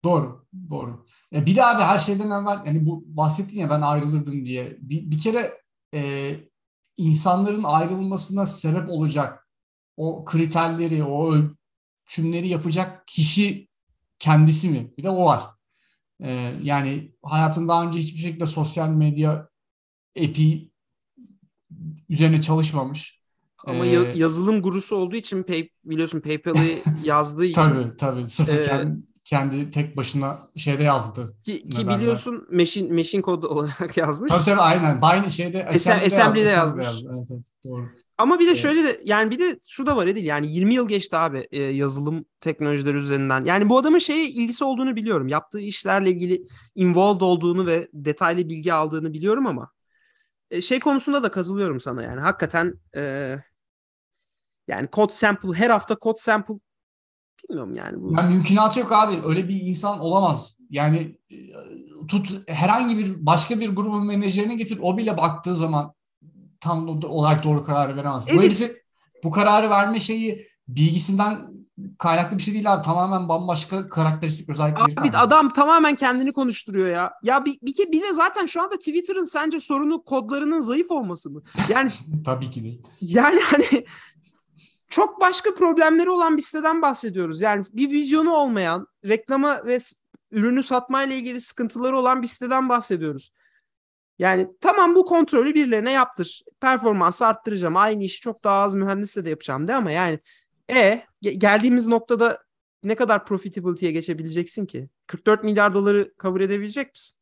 Doğru, 0.03 0.45
doğru. 0.69 1.05
E 1.33 1.45
bir 1.45 1.55
de 1.55 1.65
abi 1.65 1.83
her 1.83 1.97
şeyden 1.97 2.25
evvel 2.25 2.65
yani 2.65 2.85
bu 2.85 3.03
bahsettin 3.05 3.59
ya 3.59 3.69
ben 3.69 3.81
ayrılırdım 3.81 4.45
diye. 4.45 4.77
Bir, 4.81 5.11
bir 5.11 5.19
kere 5.19 5.61
e, 5.93 6.31
insanların 6.99 7.63
ayrılmasına 7.63 8.45
sebep 8.45 8.89
olacak 8.89 9.47
o 9.97 10.25
kriterleri, 10.25 11.03
o 11.03 11.33
ölçümleri 11.33 12.47
yapacak 12.47 13.07
kişi 13.07 13.67
kendisi 14.19 14.69
mi? 14.69 14.93
Bir 14.97 15.03
de 15.03 15.09
o 15.09 15.25
var. 15.25 15.43
E, 16.23 16.51
yani 16.63 17.11
hayatında 17.23 17.67
daha 17.67 17.83
önce 17.83 17.99
hiçbir 17.99 18.19
şekilde 18.19 18.45
sosyal 18.45 18.89
medya 18.89 19.49
epi 20.15 20.71
üzerine 22.09 22.41
çalışmamış. 22.41 23.19
Ama 23.65 23.85
ee, 23.85 24.13
yazılım 24.15 24.61
gurusu 24.61 24.95
olduğu 24.95 25.15
için 25.15 25.43
pay, 25.43 25.69
biliyorsun 25.83 26.19
PayPal'ı 26.19 26.57
yazdığı 27.03 27.45
için. 27.45 27.61
Tabii 27.61 27.97
tabii. 27.97 28.29
Sıfır 28.29 28.57
e, 28.57 28.87
kendi, 29.29 29.69
tek 29.69 29.97
başına 29.97 30.37
şeyde 30.55 30.83
yazdı. 30.83 31.33
Ki, 31.43 31.69
ki 31.69 31.87
biliyorsun 31.87 32.47
machine, 32.51 32.91
machine 32.93 33.21
code 33.21 33.47
olarak 33.47 33.97
yazmış. 33.97 34.31
Tabii 34.31 34.43
tabii 34.43 34.61
aynen. 34.61 34.99
Aynı 35.01 35.31
şeyde 35.31 35.67
assembly'de, 35.67 36.05
assembly'de 36.05 36.49
yazmış. 36.49 36.85
yazmış. 36.85 37.13
Evet, 37.15 37.27
evet, 37.31 37.45
doğru. 37.65 37.85
Ama 38.17 38.39
bir 38.39 38.47
de 38.47 38.55
şöyle 38.55 38.83
de 38.83 39.01
yani 39.03 39.31
bir 39.31 39.39
de 39.39 39.59
şu 39.67 39.85
da 39.85 39.95
var 39.95 40.07
Edil 40.07 40.23
yani 40.23 40.53
20 40.53 40.73
yıl 40.73 40.87
geçti 40.87 41.17
abi 41.17 41.47
e, 41.51 41.61
yazılım 41.61 42.25
teknolojileri 42.41 42.97
üzerinden. 42.97 43.45
Yani 43.45 43.69
bu 43.69 43.77
adamın 43.77 43.97
şeye 43.97 44.29
ilgisi 44.29 44.63
olduğunu 44.63 44.95
biliyorum. 44.95 45.27
Yaptığı 45.27 45.59
işlerle 45.59 46.09
ilgili 46.09 46.43
involved 46.75 47.21
olduğunu 47.21 47.67
ve 47.67 47.87
detaylı 47.93 48.49
bilgi 48.49 48.73
aldığını 48.73 49.13
biliyorum 49.13 49.47
ama 49.47 49.71
e, 50.51 50.61
şey 50.61 50.79
konusunda 50.79 51.23
da 51.23 51.31
katılıyorum 51.31 51.79
sana 51.79 52.03
yani. 52.03 52.21
Hakikaten 52.21 52.73
e, 52.95 53.35
yani 54.67 54.89
code 54.93 55.13
sample 55.13 55.53
her 55.53 55.69
hafta 55.69 55.97
code 56.01 56.19
sample 56.19 56.55
bilmiyorum 57.43 57.75
yani. 57.75 58.01
Bu... 58.01 58.13
Yani 58.17 58.33
mümkünatı 58.33 58.79
yok 58.79 58.91
abi. 58.91 59.21
Öyle 59.25 59.47
bir 59.47 59.61
insan 59.61 59.99
olamaz. 59.99 60.57
Yani 60.69 61.17
e, 61.31 61.35
tut 62.07 62.49
herhangi 62.49 62.97
bir 62.97 63.25
başka 63.25 63.59
bir 63.59 63.75
grubun 63.75 64.05
menajerine 64.05 64.55
getir 64.55 64.79
o 64.81 64.97
bile 64.97 65.17
baktığı 65.17 65.55
zaman 65.55 65.93
tam 66.59 67.03
olarak 67.03 67.43
doğru 67.43 67.63
kararı 67.63 67.95
veremez. 67.95 68.25
Evet. 68.27 68.39
Bu 68.39 68.43
herifi 68.43 68.75
bu 69.23 69.31
kararı 69.31 69.69
verme 69.69 69.99
şeyi 69.99 70.41
bilgisinden 70.67 71.59
kaynaklı 71.97 72.37
bir 72.37 72.43
şey 72.43 72.53
değil 72.53 72.73
abi. 72.73 72.81
Tamamen 72.81 73.29
bambaşka 73.29 73.89
karakteristik 73.89 74.49
özellikleri. 74.49 74.99
Abi 74.99 75.17
adam 75.17 75.53
tamamen 75.53 75.95
kendini 75.95 76.31
konuşturuyor 76.31 76.89
ya. 76.89 77.11
Ya 77.23 77.45
bir, 77.45 77.59
bir, 77.61 77.91
bir 77.91 78.01
de 78.01 78.13
zaten 78.13 78.45
şu 78.45 78.61
anda 78.61 78.77
Twitter'ın 78.77 79.23
sence 79.23 79.59
sorunu 79.59 80.03
kodlarının 80.03 80.59
zayıf 80.59 80.91
olması 80.91 81.29
mı? 81.29 81.41
Yani 81.69 81.89
tabii 82.25 82.49
ki 82.49 82.63
değil. 82.63 82.81
Yani 83.01 83.39
hani 83.45 83.85
çok 84.89 85.21
başka 85.21 85.53
problemleri 85.53 86.09
olan 86.09 86.37
bir 86.37 86.41
siteden 86.41 86.81
bahsediyoruz. 86.81 87.41
Yani 87.41 87.65
bir 87.73 87.89
vizyonu 87.89 88.33
olmayan, 88.33 88.87
reklama 89.05 89.65
ve 89.65 89.77
ürünü 90.31 90.63
satmayla 90.63 91.15
ilgili 91.15 91.41
sıkıntıları 91.41 91.97
olan 91.97 92.21
bir 92.21 92.27
siteden 92.27 92.69
bahsediyoruz. 92.69 93.33
Yani 94.19 94.47
tamam 94.59 94.95
bu 94.95 95.05
kontrolü 95.05 95.55
birilerine 95.55 95.91
yaptır. 95.91 96.43
Performansı 96.61 97.27
arttıracağım. 97.27 97.77
Aynı 97.77 98.03
işi 98.03 98.21
çok 98.21 98.43
daha 98.43 98.61
az 98.61 98.75
mühendisle 98.75 99.25
de 99.25 99.29
yapacağım 99.29 99.67
de 99.67 99.75
ama 99.75 99.91
yani 99.91 100.19
e 100.71 101.03
geldiğimiz 101.21 101.87
noktada 101.87 102.43
ne 102.83 102.95
kadar 102.95 103.25
profitability'ye 103.25 103.91
geçebileceksin 103.91 104.65
ki? 104.65 104.89
44 105.07 105.43
milyar 105.43 105.73
doları 105.73 106.13
cover 106.19 106.41
edebilecek 106.41 106.91
misin? 106.91 107.19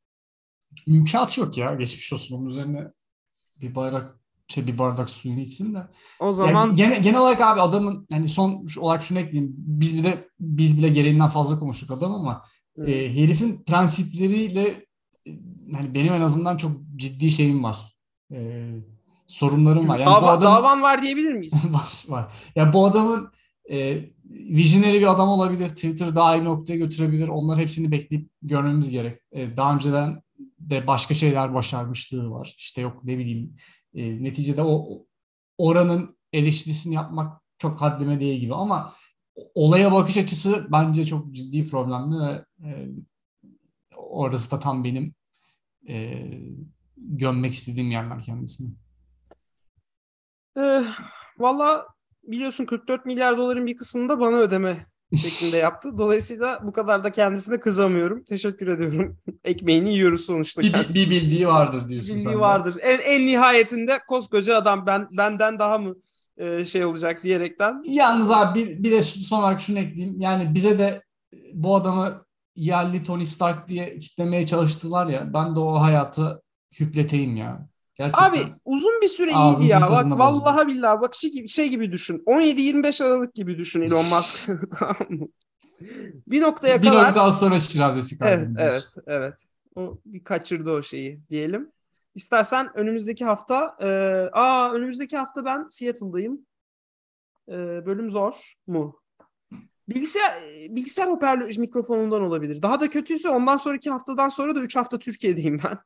İmkanı 0.86 1.27
yok 1.38 1.58
ya. 1.58 1.75
Geçmiş 1.75 2.13
olsun. 2.13 2.38
Onun 2.38 2.49
üzerine 2.49 2.91
bir 3.56 3.75
bayrak 3.75 4.10
şey 4.47 4.67
bir 4.67 4.77
bardak 4.77 5.10
suyunu 5.10 5.39
içsin 5.39 5.75
de. 5.75 5.88
O 6.19 6.33
zaman 6.33 6.63
yani 6.63 6.75
genel, 6.75 7.01
genel 7.01 7.19
olarak 7.19 7.41
abi 7.41 7.62
adamın 7.62 8.07
yani 8.12 8.25
son 8.29 8.67
olarak 8.79 9.03
şunu 9.03 9.19
ekleyeyim. 9.19 9.55
Biz 9.57 9.97
bile 9.97 10.27
biz 10.39 10.77
bile 10.77 10.89
gereğinden 10.89 11.27
fazla 11.27 11.60
konuştuk 11.60 11.91
adam 11.91 12.12
ama 12.12 12.41
hmm. 12.75 12.88
e, 12.88 12.91
herifin 12.91 13.63
prensipleriyle 13.63 14.86
yani 15.67 15.93
benim 15.93 16.13
en 16.13 16.21
azından 16.21 16.57
çok 16.57 16.71
ciddi 16.95 17.29
şeyim 17.29 17.63
var. 17.63 17.77
E, 18.33 18.69
sorunlarım 19.27 19.88
var. 19.88 19.99
Yani 19.99 20.10
Dava, 20.10 20.21
bu 20.21 20.27
adam, 20.27 20.55
davan 20.55 20.81
var 20.81 21.01
diyebilir 21.01 21.33
miyiz? 21.33 21.53
var, 21.73 22.03
var. 22.07 22.21
Ya 22.21 22.63
yani 22.63 22.73
bu 22.73 22.86
adamın 22.86 23.31
e, 23.71 24.05
visionary 24.29 24.99
bir 24.99 25.12
adam 25.12 25.29
olabilir. 25.29 25.67
Twitter 25.67 26.15
daha 26.15 26.36
iyi 26.36 26.43
noktaya 26.43 26.77
götürebilir. 26.77 27.27
Onlar 27.27 27.57
hepsini 27.57 27.91
bekleyip 27.91 28.29
görmemiz 28.41 28.89
gerek. 28.89 29.21
E, 29.31 29.57
daha 29.57 29.73
önceden 29.73 30.21
de 30.60 30.88
başka 30.88 31.13
şeyler 31.13 31.53
başarmışlığı 31.53 32.31
var. 32.31 32.55
İşte 32.57 32.81
yok 32.81 33.03
ne 33.03 33.17
bileyim 33.17 33.55
e, 33.93 34.23
neticede 34.23 34.63
o 34.63 35.06
oranın 35.58 36.17
eleştirisini 36.34 36.95
yapmak 36.95 37.41
çok 37.58 37.82
haddime 37.82 38.19
değil 38.19 38.39
gibi 38.39 38.56
ama 38.56 38.93
olaya 39.56 39.91
bakış 39.91 40.17
açısı 40.17 40.67
bence 40.71 41.06
çok 41.06 41.32
ciddi 41.32 41.69
problemli 41.69 42.19
ve 42.19 42.45
e, 42.63 42.89
orası 43.95 44.52
da 44.52 44.60
tam 44.60 44.84
benim 44.84 45.13
e, 45.89 46.23
gömmek 46.97 47.54
istediğim 47.54 47.91
yerler 47.91 48.21
kendisini. 48.21 48.69
Ee, 50.58 50.84
Valla 51.38 51.88
biliyorsun 52.23 52.65
44 52.65 53.06
milyar 53.06 53.38
doların 53.38 53.65
bir 53.65 53.78
kısmını 53.78 54.10
da 54.10 54.19
bana 54.19 54.38
ödeme 54.38 54.86
şeklinde 55.15 55.58
yaptı. 55.58 55.98
Dolayısıyla 55.98 56.60
bu 56.63 56.72
kadar 56.72 57.04
da 57.04 57.12
kendisine 57.12 57.60
kızamıyorum. 57.60 58.24
Teşekkür 58.24 58.67
ediyorum. 58.67 59.17
Ekmeğini 59.43 59.93
yiyoruz 59.93 60.26
sonuçta. 60.26 60.62
Bir, 60.62 60.74
bir 60.74 61.10
bildiği 61.10 61.48
vardır 61.48 61.88
diyorsun 61.88 62.15
bildiği 62.15 62.24
sen 62.24 62.39
vardır. 62.39 62.78
En, 62.82 63.00
en 63.00 63.28
nihayetinde 63.28 64.00
koskoca 64.08 64.58
adam 64.58 64.86
ben 64.86 65.08
benden 65.17 65.60
daha 65.60 65.78
mı 65.78 65.96
e, 66.38 66.65
şey 66.65 66.86
olacak 66.86 67.24
diyerekten. 67.24 67.82
Yalnız 67.86 68.32
abi 68.32 68.65
bir, 68.65 68.84
bir 68.84 68.91
de 68.91 69.02
son 69.02 69.39
olarak 69.39 69.62
şunu 69.62 69.80
ekleyeyim. 69.80 70.20
Yani 70.22 70.56
bize 70.56 70.78
de 70.78 71.04
bu 71.54 71.76
adamı 71.76 72.26
yerli 72.56 73.04
Tony 73.04 73.26
Stark 73.26 73.67
diye 73.67 74.00
kitlemeye 74.00 74.46
çalıştılar 74.46 75.08
ya. 75.08 75.34
Ben 75.34 75.56
de 75.56 75.60
o 75.60 75.80
hayatı 75.82 76.41
hüpleteyim 76.80 77.38
ya. 77.38 77.67
Gerçekten 77.97 78.29
Abi 78.29 78.39
uzun 78.65 79.01
bir 79.01 79.07
süre 79.07 79.31
iyiydi 79.31 79.65
ya. 79.65 79.81
Bak 79.81 80.05
vallahi 80.12 80.67
billahi 80.67 81.01
bak 81.01 81.15
şey 81.15 81.31
gibi, 81.31 81.47
şey 81.49 81.69
gibi 81.69 81.91
düşün. 81.91 82.23
17-25 82.25 83.03
Aralık 83.03 83.33
gibi 83.33 83.57
düşün 83.57 83.81
Elon 83.81 84.05
Musk. 84.15 84.49
bir 86.27 86.41
noktaya 86.41 86.81
bir 86.81 86.88
kadar. 86.88 87.01
Bir 87.01 87.07
noktadan 87.07 87.29
sonra 87.29 87.60
şirazesi 87.60 88.17
kaldı. 88.17 88.31
Evet, 88.31 88.47
evet, 88.60 88.93
evet. 89.07 89.33
O 89.75 89.97
bir 90.05 90.23
kaçırdı 90.23 90.71
o 90.71 90.83
şeyi 90.83 91.21
diyelim. 91.29 91.71
İstersen 92.15 92.77
önümüzdeki 92.77 93.25
hafta 93.25 93.77
e, 93.81 93.88
aa 94.33 94.71
önümüzdeki 94.71 95.17
hafta 95.17 95.45
ben 95.45 95.67
Seattle'dayım. 95.67 96.45
E, 97.49 97.55
bölüm 97.86 98.10
zor 98.10 98.53
mu? 98.67 98.99
Bilgisayar 99.89 100.43
bilgisayar 100.69 101.10
hoparlör 101.10 101.57
mikrofonundan 101.57 102.21
olabilir. 102.21 102.62
Daha 102.62 102.81
da 102.81 102.89
kötüyse 102.89 103.29
ondan 103.29 103.57
sonraki 103.57 103.89
haftadan 103.89 104.29
sonra 104.29 104.55
da 104.55 104.60
3 104.60 104.75
hafta 104.75 104.99
Türkiye'deyim 104.99 105.62
ben. 105.63 105.77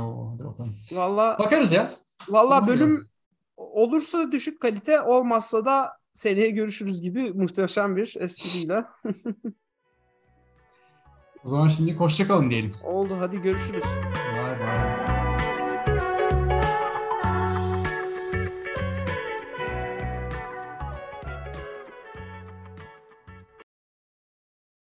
Oo, 0.00 0.32
hadi 0.34 0.44
bakalım. 0.44 0.74
Valla, 0.92 1.36
Bakarız 1.38 1.72
ya. 1.72 1.90
Valla 2.28 2.66
bölüm 2.66 3.08
olursa 3.56 4.32
düşük 4.32 4.60
kalite 4.60 5.00
olmazsa 5.00 5.64
da 5.64 5.92
seneye 6.12 6.50
görüşürüz 6.50 7.00
gibi 7.02 7.32
muhteşem 7.32 7.96
bir 7.96 8.16
espriyle. 8.20 8.84
o 11.44 11.48
zaman 11.48 11.68
şimdi 11.68 11.94
hoşçakalın 11.94 12.50
diyelim. 12.50 12.74
Oldu 12.84 13.16
hadi 13.20 13.42
görüşürüz. 13.42 13.84